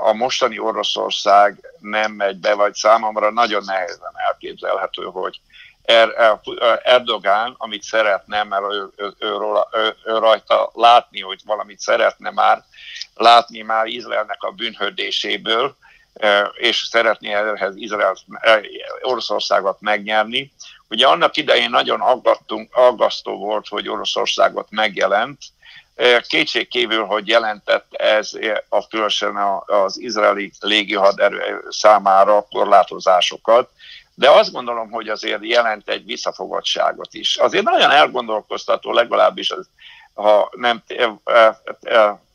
a 0.03 0.13
mostani 0.13 0.59
Oroszország 0.59 1.73
nem 1.79 2.11
megy 2.11 2.37
be, 2.37 2.53
vagy 2.53 2.73
számomra 2.73 3.31
nagyon 3.31 3.63
nehezen 3.65 4.13
elképzelhető, 4.27 5.03
hogy 5.03 5.41
er, 5.83 6.39
Erdogán, 6.83 7.55
amit 7.57 7.83
szeretne, 7.83 8.43
mert 8.43 8.63
ő, 8.71 8.89
ő, 8.95 9.13
ő, 9.19 9.37
ő, 9.71 9.95
ő 10.05 10.17
rajta 10.17 10.71
látni, 10.73 11.21
hogy 11.21 11.41
valamit 11.45 11.79
szeretne 11.79 12.31
már, 12.31 12.63
látni 13.15 13.61
már 13.61 13.85
Izraelnek 13.85 14.43
a 14.43 14.51
bűnhődéséből, 14.51 15.75
és 16.53 16.87
szeretné 16.89 17.33
ehhez 17.33 17.75
Izrael, 17.75 18.17
Oroszországot 19.01 19.81
megnyerni. 19.81 20.51
Ugye 20.89 21.07
annak 21.07 21.37
idején 21.37 21.69
nagyon 21.69 22.01
aggattunk, 22.01 22.75
aggasztó 22.75 23.37
volt, 23.37 23.67
hogy 23.67 23.89
Oroszországot 23.89 24.67
megjelent, 24.69 25.37
Kétségkívül, 26.27 27.05
hogy 27.05 27.27
jelentett 27.27 27.93
ez 27.93 28.31
a 28.69 28.87
különösen 28.87 29.37
az 29.65 29.99
izraeli 29.99 30.51
légihaderő 30.59 31.65
számára 31.69 32.45
korlátozásoságokat, 32.49 33.69
de 34.15 34.29
azt 34.29 34.51
gondolom, 34.51 34.91
hogy 34.91 35.09
azért 35.09 35.45
jelent 35.45 35.89
egy 35.89 36.05
visszafogottságot 36.05 37.13
is. 37.13 37.35
Azért 37.35 37.63
nagyon 37.63 37.91
elgondolkoztató, 37.91 38.91
legalábbis 38.91 39.51
az, 39.51 39.69
ha 40.13 40.49
nem 40.55 40.83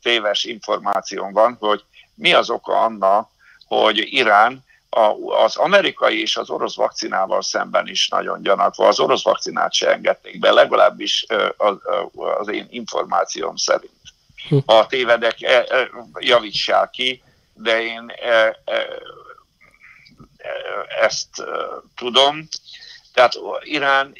téves 0.01 0.43
információ 0.43 1.29
van, 1.31 1.57
hogy 1.59 1.83
mi 2.15 2.33
az 2.33 2.49
oka 2.49 2.81
annak, 2.81 3.29
hogy 3.69 4.13
Irán 4.13 4.67
az 5.43 5.55
amerikai 5.55 6.21
és 6.21 6.37
az 6.37 6.49
orosz 6.49 6.75
vakcinával 6.75 7.41
szemben 7.41 7.87
is 7.87 8.07
nagyon 8.07 8.41
gyanakva. 8.41 8.87
Az 8.87 8.99
orosz 8.99 9.23
vakcinát 9.23 9.73
se 9.73 9.91
engedték 9.91 10.39
be, 10.39 10.51
legalábbis 10.51 11.25
az 12.37 12.47
én 12.47 12.67
információm 12.69 13.55
szerint. 13.55 13.91
Hm. 14.47 14.57
Ha 14.65 14.85
tévedek, 14.85 15.41
e, 15.41 15.65
e, 15.69 15.89
javítsák 16.19 16.89
ki, 16.89 17.23
de 17.53 17.81
én 17.81 18.13
ezt 21.01 21.43
tudom. 21.95 22.47
Tehát 23.13 23.33
Irán 23.61 24.13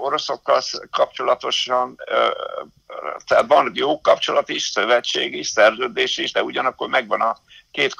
oroszokkal 0.00 0.62
kapcsolatosan, 0.90 1.96
tehát 3.26 3.46
van 3.46 3.72
jó 3.74 4.00
kapcsolat 4.00 4.48
is, 4.48 4.62
szövetség 4.62 5.34
is, 5.34 5.46
szerződés 5.46 6.16
is, 6.16 6.32
de 6.32 6.42
ugyanakkor 6.42 6.88
megvan 6.88 7.20
a 7.20 7.36
két 7.74 7.94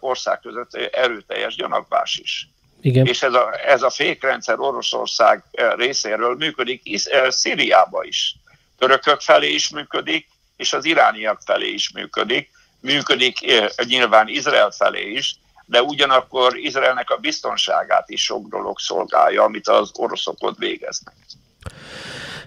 ország 0.00 0.40
között 0.40 0.74
erőteljes 0.74 1.54
gyanakvás 1.54 2.18
is. 2.22 2.48
Igen. 2.80 3.06
És 3.06 3.22
ez 3.22 3.34
a, 3.34 3.68
ez 3.68 3.82
a 3.82 3.90
fékrendszer 3.90 4.58
Oroszország 4.58 5.44
részéről 5.76 6.34
működik 6.34 6.82
Szíriába 7.28 8.04
is. 8.04 8.34
Törökök 8.78 9.20
felé 9.20 9.52
is 9.52 9.68
működik, 9.68 10.28
és 10.56 10.72
az 10.72 10.84
irániak 10.84 11.40
felé 11.44 11.68
is 11.68 11.90
működik. 11.92 12.50
Működik 12.80 13.38
nyilván 13.84 14.28
Izrael 14.28 14.70
felé 14.70 15.10
is, 15.10 15.36
de 15.66 15.82
ugyanakkor 15.82 16.56
Izraelnek 16.56 17.10
a 17.10 17.16
biztonságát 17.16 18.08
is 18.08 18.24
sok 18.24 18.48
dolog 18.48 18.78
szolgálja, 18.78 19.42
amit 19.42 19.68
az 19.68 19.90
oroszok 19.94 20.36
ott 20.38 20.58
végeznek. 20.58 21.14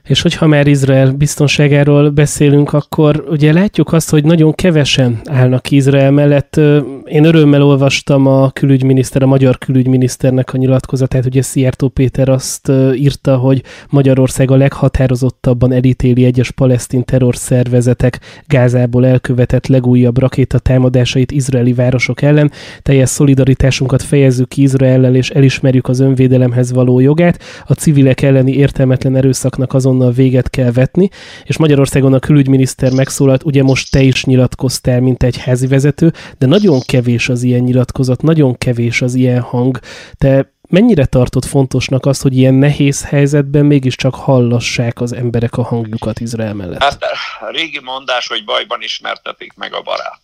És 0.07 0.21
hogyha 0.21 0.47
már 0.47 0.67
Izrael 0.67 1.11
biztonságáról 1.11 2.09
beszélünk, 2.09 2.73
akkor 2.73 3.23
ugye 3.29 3.53
látjuk 3.53 3.93
azt, 3.93 4.09
hogy 4.09 4.23
nagyon 4.23 4.53
kevesen 4.53 5.19
állnak 5.25 5.71
Izrael 5.71 6.11
mellett. 6.11 6.59
Én 7.05 7.23
örömmel 7.23 7.63
olvastam 7.63 8.27
a 8.27 8.49
külügyminiszter, 8.49 9.23
a 9.23 9.27
magyar 9.27 9.57
külügyminiszternek 9.57 10.53
a 10.53 10.57
nyilatkozatát, 10.57 11.25
ugye 11.25 11.41
Szijjártó 11.41 11.87
Péter 11.87 12.29
azt 12.29 12.71
írta, 12.93 13.37
hogy 13.37 13.63
Magyarország 13.89 14.51
a 14.51 14.55
leghatározottabban 14.55 15.71
elítéli 15.71 16.25
egyes 16.25 16.51
palesztin 16.51 17.03
terrorszervezetek 17.03 18.19
Gázából 18.45 19.05
elkövetett 19.05 19.67
legújabb 19.67 20.17
rakétatámadásait 20.17 21.31
izraeli 21.31 21.73
városok 21.73 22.21
ellen. 22.21 22.51
Teljes 22.81 23.09
szolidaritásunkat 23.09 24.03
fejezzük 24.03 24.49
ki 24.49 24.61
Izraellel, 24.61 25.15
és 25.15 25.29
elismerjük 25.29 25.87
az 25.87 25.99
önvédelemhez 25.99 26.71
való 26.71 26.99
jogát. 26.99 27.39
A 27.65 27.73
civilek 27.73 28.21
elleni 28.21 28.53
értelmetlen 28.53 29.15
erőszaknak 29.15 29.73
azon 29.73 29.96
azonnal 29.97 30.11
véget 30.11 30.49
kell 30.49 30.71
vetni, 30.71 31.09
és 31.43 31.57
Magyarországon 31.57 32.13
a 32.13 32.19
külügyminiszter 32.19 32.91
megszólalt, 32.91 33.43
ugye 33.43 33.63
most 33.63 33.91
te 33.91 34.01
is 34.01 34.25
nyilatkoztál, 34.25 35.01
mint 35.01 35.23
egy 35.23 35.37
házi 35.37 35.67
vezető, 35.67 36.13
de 36.37 36.45
nagyon 36.45 36.79
kevés 36.79 37.29
az 37.29 37.43
ilyen 37.43 37.61
nyilatkozat, 37.61 38.21
nagyon 38.21 38.57
kevés 38.57 39.01
az 39.01 39.13
ilyen 39.13 39.41
hang. 39.41 39.79
Te 40.17 40.51
mennyire 40.69 41.05
tartott 41.05 41.45
fontosnak 41.45 42.05
azt, 42.05 42.21
hogy 42.21 42.37
ilyen 42.37 42.53
nehéz 42.53 43.05
helyzetben 43.05 43.65
mégiscsak 43.65 44.15
hallassák 44.15 45.01
az 45.01 45.13
emberek 45.13 45.57
a 45.57 45.63
hangjukat 45.63 46.19
Izrael 46.19 46.53
mellett? 46.53 46.83
Hát 46.83 47.03
a 47.39 47.49
régi 47.51 47.79
mondás, 47.83 48.27
hogy 48.27 48.43
bajban 48.43 48.81
ismertetik 48.81 49.53
meg 49.55 49.73
a 49.73 49.81
barát. 49.81 50.19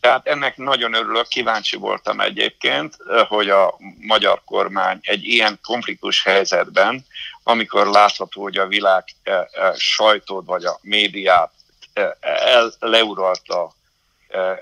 Tehát 0.00 0.26
ennek 0.26 0.56
nagyon 0.56 0.94
örülök, 0.94 1.28
kíváncsi 1.28 1.76
voltam 1.76 2.20
egyébként, 2.20 2.96
hogy 3.28 3.48
a 3.48 3.74
magyar 4.06 4.42
kormány 4.44 4.98
egy 5.02 5.24
ilyen 5.24 5.58
konfliktus 5.62 6.22
helyzetben, 6.24 7.04
amikor 7.42 7.86
látható, 7.86 8.42
hogy 8.42 8.56
a 8.56 8.66
világ 8.66 9.04
eh, 9.22 9.44
eh, 9.52 9.74
sajtót 9.76 10.46
vagy 10.46 10.64
a 10.64 10.78
médiát 10.82 11.52
eh, 11.92 12.10
el, 12.20 12.72
leuralta 12.78 13.72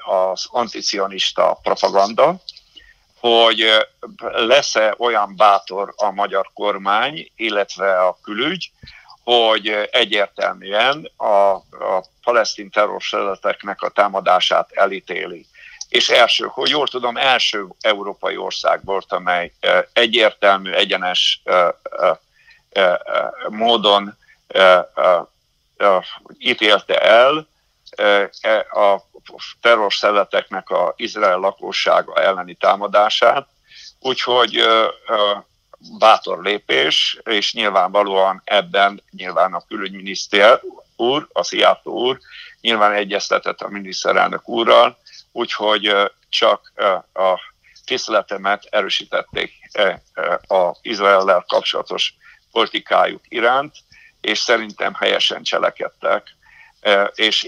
az 0.05 0.47
anticionista 0.51 1.59
propaganda, 1.63 2.37
hogy 3.21 3.87
lesz-e 4.21 4.95
olyan 4.99 5.37
bátor 5.37 5.93
a 5.97 6.11
magyar 6.11 6.51
kormány, 6.55 7.31
illetve 7.37 8.07
a 8.07 8.19
külügy, 8.23 8.71
hogy 9.25 9.89
egyértelműen 9.91 11.11
a, 11.17 11.27
a 11.55 12.05
palesztin 12.23 12.71
terrorszervezeteknek 12.71 13.83
a 13.83 13.89
támadását 13.89 14.71
elítéli. 14.73 15.47
És 15.89 16.09
első, 16.09 16.47
hogy 16.47 16.69
jól 16.69 16.89
tudom, 16.89 17.17
első 17.17 17.67
európai 17.81 18.37
ország 18.37 18.85
volt, 18.85 19.13
amely 19.13 19.53
egyértelmű, 19.93 20.73
egyenes 20.73 21.43
módon 23.49 24.17
ítélte 26.39 27.01
el 27.01 27.49
a 28.71 29.01
terrorszervezeteknek 29.61 30.71
a 30.71 30.95
Izrael 30.97 31.39
lakossága 31.39 32.15
elleni 32.15 32.55
támadását, 32.55 33.49
úgyhogy 34.01 34.63
bátor 35.99 36.43
lépés, 36.43 37.19
és 37.23 37.55
nyilvánvalóan 37.55 38.43
ebben 38.45 39.03
nyilván 39.11 39.55
a 39.55 39.65
külügyminiszter 39.69 40.61
úr, 40.97 41.29
a 41.33 41.43
Szijjártó 41.43 41.93
úr 41.93 42.19
nyilván 42.61 42.93
egyeztetett 42.93 43.61
a 43.61 43.69
miniszterelnök 43.69 44.49
úrral, 44.49 44.99
úgyhogy 45.33 46.11
csak 46.29 46.73
a 47.13 47.41
tiszteletemet 47.85 48.67
erősítették 48.71 49.53
az 50.47 50.79
Izraellel 50.83 51.45
kapcsolatos 51.49 52.15
politikájuk 52.53 53.23
iránt, 53.29 53.75
és 54.21 54.39
szerintem 54.39 54.95
helyesen 54.95 55.43
cselekedtek. 55.43 56.37
És 57.15 57.47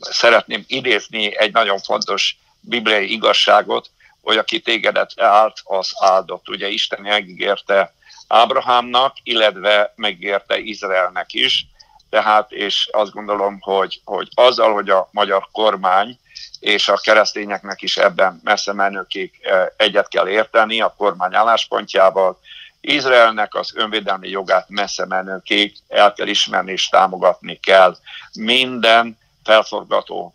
szeretném 0.00 0.64
idézni 0.66 1.36
egy 1.36 1.52
nagyon 1.52 1.78
fontos 1.78 2.36
bibliai 2.60 3.12
igazságot, 3.12 3.90
hogy 4.20 4.36
aki 4.36 4.60
tégedet 4.60 5.20
állt, 5.20 5.60
az 5.64 5.92
áldott. 5.98 6.48
Ugye 6.48 6.68
Isten 6.68 7.00
megígérte 7.00 7.94
Ábrahámnak, 8.28 9.16
illetve 9.22 9.92
megígérte 9.96 10.58
Izraelnek 10.58 11.32
is, 11.32 11.66
tehát, 12.10 12.52
és 12.52 12.88
azt 12.92 13.12
gondolom, 13.12 13.60
hogy, 13.60 14.00
hogy 14.04 14.28
azzal, 14.34 14.72
hogy 14.72 14.90
a 14.90 15.08
magyar 15.12 15.48
kormány 15.52 16.18
és 16.60 16.88
a 16.88 16.96
keresztényeknek 16.96 17.82
is 17.82 17.96
ebben 17.96 18.40
messze 18.44 18.72
menőkig 18.72 19.32
egyet 19.76 20.08
kell 20.08 20.28
érteni 20.28 20.80
a 20.80 20.94
kormány 20.96 21.34
álláspontjával, 21.34 22.40
Izraelnek 22.86 23.54
az 23.54 23.72
önvédelmi 23.74 24.28
jogát 24.28 24.68
messze 24.68 25.06
menőkig 25.06 25.76
el 25.88 26.12
kell 26.12 26.26
ismerni 26.26 26.72
és 26.72 26.88
támogatni 26.88 27.58
kell 27.62 27.96
minden 28.34 29.18
felforgató 29.44 30.34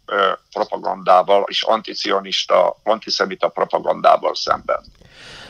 propagandával 0.51 1.45
és 1.47 1.63
anticionista, 1.63 2.79
antiszemita 2.83 3.47
propagandával 3.47 4.35
szemben. 4.35 4.83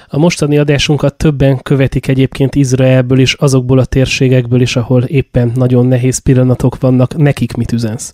A 0.08 0.18
mostani 0.18 0.58
adásunkat 0.58 1.16
többen 1.16 1.62
követik 1.62 2.08
egyébként 2.08 2.56
Izraelből 2.56 3.20
és 3.20 3.34
azokból 3.34 3.80
a 3.80 3.86
térségekből 3.86 4.62
is, 4.62 4.76
ahol 4.76 5.04
éppen 5.04 5.52
nagyon 5.56 5.86
nehéz 5.86 6.20
pillanatok 6.20 6.80
vannak. 6.80 7.16
Nekik 7.16 7.54
mit 7.54 7.72
üzensz? 7.72 8.14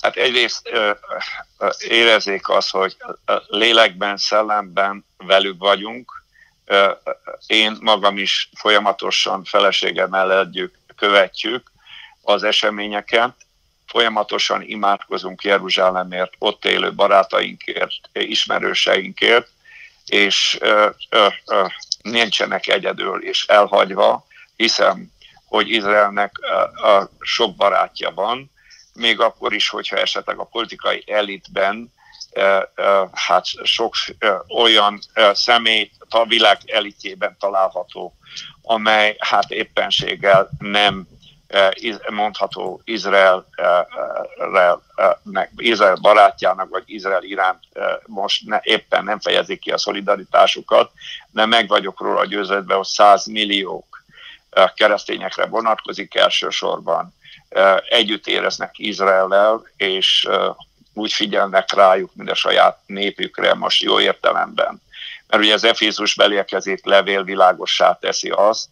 Hát 0.00 0.16
egyrészt 0.16 0.68
ö, 0.72 0.90
ö, 1.58 1.68
érezzék 1.88 2.48
azt, 2.48 2.70
hogy 2.70 2.96
lélekben, 3.46 4.16
szellemben 4.16 5.04
velük 5.16 5.58
vagyunk. 5.58 6.24
Én 7.46 7.76
magam 7.80 8.18
is 8.18 8.50
folyamatosan 8.56 9.44
feleségem 9.44 10.08
mellett 10.08 10.50
követjük 10.96 11.72
az 12.22 12.42
eseményeket, 12.42 13.34
folyamatosan 13.86 14.62
imádkozunk 14.62 15.42
Jeruzsálemért, 15.42 16.32
ott 16.38 16.64
élő 16.64 16.94
barátainkért, 16.94 17.92
ismerőseinkért, 18.12 19.48
és 20.06 20.58
ö, 20.60 20.88
ö, 21.08 21.26
ö, 21.46 21.66
nincsenek 22.02 22.66
egyedül 22.66 23.22
és 23.22 23.46
elhagyva, 23.46 24.26
hiszem, 24.56 25.12
hogy 25.44 25.70
Izraelnek 25.70 26.36
ö, 26.40 26.62
ö, 26.86 27.02
sok 27.20 27.56
barátja 27.56 28.10
van, 28.10 28.50
még 28.92 29.20
akkor 29.20 29.52
is, 29.52 29.68
hogyha 29.68 29.96
esetleg 29.96 30.38
a 30.38 30.44
politikai 30.44 31.04
elitben 31.06 31.94
hát 33.12 33.44
sok 33.62 33.94
olyan 34.48 34.98
személy 35.32 35.90
a 36.08 36.24
világ 36.24 36.58
elitjében 36.66 37.36
található, 37.38 38.14
amely 38.62 39.16
hát 39.18 39.50
éppenséggel 39.50 40.48
nem 40.58 41.08
mondható 42.10 42.80
Izrael, 42.84 43.46
eh, 43.54 45.44
Izrael 45.56 45.96
barátjának, 46.00 46.68
vagy 46.68 46.82
Izrael 46.86 47.22
iránt 47.22 47.62
most 48.06 48.46
ne, 48.46 48.58
éppen 48.62 49.04
nem 49.04 49.20
fejezik 49.20 49.60
ki 49.60 49.70
a 49.70 49.78
szolidaritásukat, 49.78 50.90
de 51.30 51.46
meg 51.46 51.68
vagyok 51.68 52.00
róla 52.00 52.24
győződve, 52.24 52.74
hogy 52.74 52.86
100 52.86 53.26
milliók 53.26 54.04
keresztényekre 54.74 55.46
vonatkozik 55.46 56.14
elsősorban, 56.14 57.14
együtt 57.88 58.26
éreznek 58.26 58.78
Izraellel, 58.78 59.66
és 59.76 60.28
úgy 60.96 61.12
figyelnek 61.12 61.72
rájuk, 61.72 62.10
mint 62.14 62.30
a 62.30 62.34
saját 62.34 62.78
népükre, 62.86 63.54
most 63.54 63.82
jó 63.82 64.00
értelemben. 64.00 64.82
Mert 65.26 65.42
ugye 65.42 65.54
az 65.54 65.64
Efézus 65.64 66.14
belérkezét 66.14 66.80
levél 66.84 67.24
világossá 67.24 67.98
teszi 68.00 68.30
azt, 68.30 68.68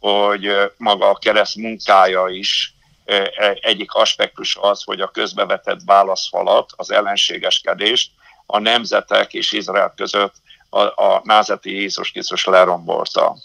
hogy 0.00 0.72
maga 0.76 1.08
a 1.08 1.18
kereszt 1.18 1.56
munkája 1.56 2.26
is 2.28 2.74
e, 3.04 3.32
egyik 3.60 3.92
aspektus 3.92 4.58
az, 4.60 4.82
hogy 4.82 5.00
a 5.00 5.10
közbevetett 5.10 5.80
válaszfalat, 5.84 6.70
az 6.76 6.90
ellenségeskedést 6.90 8.10
a 8.46 8.58
nemzetek 8.58 9.32
és 9.32 9.52
Izrael 9.52 9.92
között 9.96 10.34
a, 10.70 10.80
a 10.80 11.20
názeti 11.24 11.70
Jézus 11.70 12.10
Krisztus 12.10 12.44
lerombolta. 12.44 13.36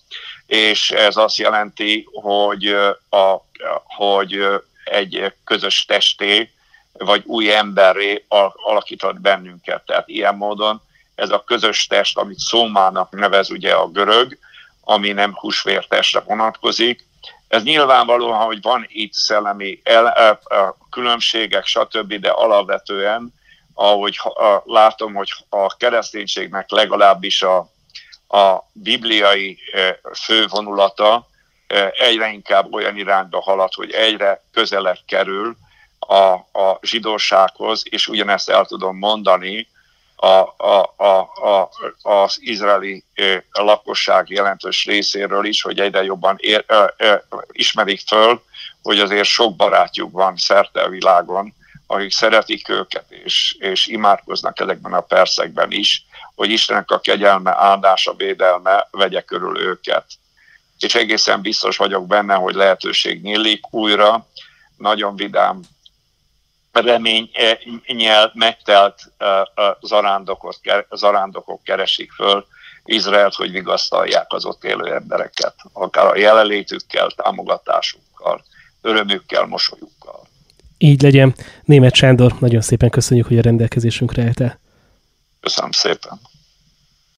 És 0.46 0.92
ez 0.92 1.16
azt 1.18 1.38
jelenti, 1.38 2.08
hogy, 2.12 2.68
a, 3.10 3.42
hogy 3.84 4.46
egy 4.84 5.34
közös 5.44 5.86
testé, 5.86 6.52
vagy 6.98 7.24
új 7.26 7.54
emberré 7.54 8.26
alakított 8.56 9.20
bennünket. 9.20 9.86
Tehát 9.86 10.08
ilyen 10.08 10.36
módon 10.36 10.82
ez 11.16 11.30
a 11.30 11.44
közös 11.44 11.88
test, 11.88 12.18
amit 12.18 12.38
szómának 12.38 13.12
nevez 13.12 13.50
ugye 13.50 13.74
a 13.74 13.88
görög, 13.88 14.38
ami 14.82 15.12
nem 15.12 15.34
húsvértestre 15.34 16.20
vonatkozik. 16.20 17.06
Ez 17.48 17.64
nyilvánvalóan, 17.64 18.46
hogy 18.46 18.62
van 18.62 18.86
itt 18.88 19.14
szellemi 19.14 19.82
el, 19.84 20.10
el, 20.10 20.40
el, 20.50 20.76
különbségek, 20.90 21.66
stb., 21.66 22.14
de 22.14 22.30
alapvetően, 22.30 23.34
ahogy 23.74 24.20
a, 24.24 24.62
látom, 24.66 25.14
hogy 25.14 25.30
a 25.50 25.76
kereszténységnek 25.76 26.70
legalábbis 26.70 27.42
a, 27.42 27.58
a 28.28 28.64
bibliai 28.74 29.58
e, 29.72 30.00
fővonulata 30.14 31.28
e, 31.68 31.94
egyre 31.98 32.30
inkább 32.30 32.74
olyan 32.74 32.98
irányba 32.98 33.42
halad, 33.42 33.74
hogy 33.74 33.92
egyre 33.92 34.42
közelebb 34.52 35.00
kerül 35.06 35.58
a, 36.08 36.34
a 36.60 36.80
zsidósághoz, 36.82 37.84
és 37.90 38.08
ugyanezt 38.08 38.50
el 38.50 38.66
tudom 38.66 38.98
mondani 38.98 39.68
a, 40.16 40.28
a, 40.58 40.94
a, 40.98 41.20
a, 41.48 41.70
az 42.02 42.38
izraeli 42.42 43.04
lakosság 43.52 44.30
jelentős 44.30 44.86
részéről 44.86 45.46
is, 45.46 45.62
hogy 45.62 45.80
egyre 45.80 46.04
jobban 46.04 46.36
ér, 46.40 46.64
ö, 46.68 46.86
ö, 46.98 47.16
ismerik 47.52 48.02
föl, 48.08 48.44
hogy 48.82 49.00
azért 49.00 49.26
sok 49.26 49.56
barátjuk 49.56 50.12
van 50.12 50.38
szerte 50.38 50.82
a 50.82 50.90
világon, 50.90 51.54
akik 51.88 52.12
szeretik 52.12 52.70
őket, 52.70 53.06
és, 53.10 53.56
és 53.60 53.88
imádkoznak 53.88 54.60
ezekben 54.60 54.94
a 54.94 55.02
percekben 55.02 55.72
is, 55.72 56.06
hogy 56.36 56.50
Istennek 56.50 56.92
a 56.92 57.00
kegyelme, 57.00 57.56
áldása, 57.58 58.14
védelme 58.14 58.88
vegye 58.92 59.22
körül 59.22 59.60
őket. 59.60 60.06
És 60.80 60.96
egészen 60.96 61.42
biztos 61.42 61.78
vagyok 61.78 62.08
benne, 62.08 62.34
hogy 62.34 62.56
lehetőség 62.56 63.22
nyílik 63.22 63.74
újra, 63.74 64.28
nagyon 64.78 65.16
vidám 65.16 65.62
reménynyel 66.86 68.32
megtelt 68.34 69.12
zarándokot, 69.82 70.60
zarándokok 70.90 71.64
keresik 71.64 72.12
föl 72.12 72.46
Izraelt, 72.86 73.34
hogy 73.34 73.52
vigasztalják 73.52 74.26
az 74.34 74.46
ott 74.46 74.64
élő 74.64 74.94
embereket, 74.94 75.56
akár 75.74 76.06
a 76.06 76.18
jelenlétükkel, 76.18 77.10
támogatásukkal, 77.16 78.44
örömükkel, 78.82 79.46
mosolyukkal. 79.46 80.28
Így 80.78 81.02
legyen. 81.02 81.36
Német 81.64 81.96
Sándor, 81.96 82.34
nagyon 82.40 82.62
szépen 82.62 82.90
köszönjük, 82.90 83.28
hogy 83.28 83.38
a 83.38 83.42
rendelkezésünkre 83.42 84.24
állt 84.24 84.60
Köszönöm 85.40 85.72
szépen. 85.72 86.20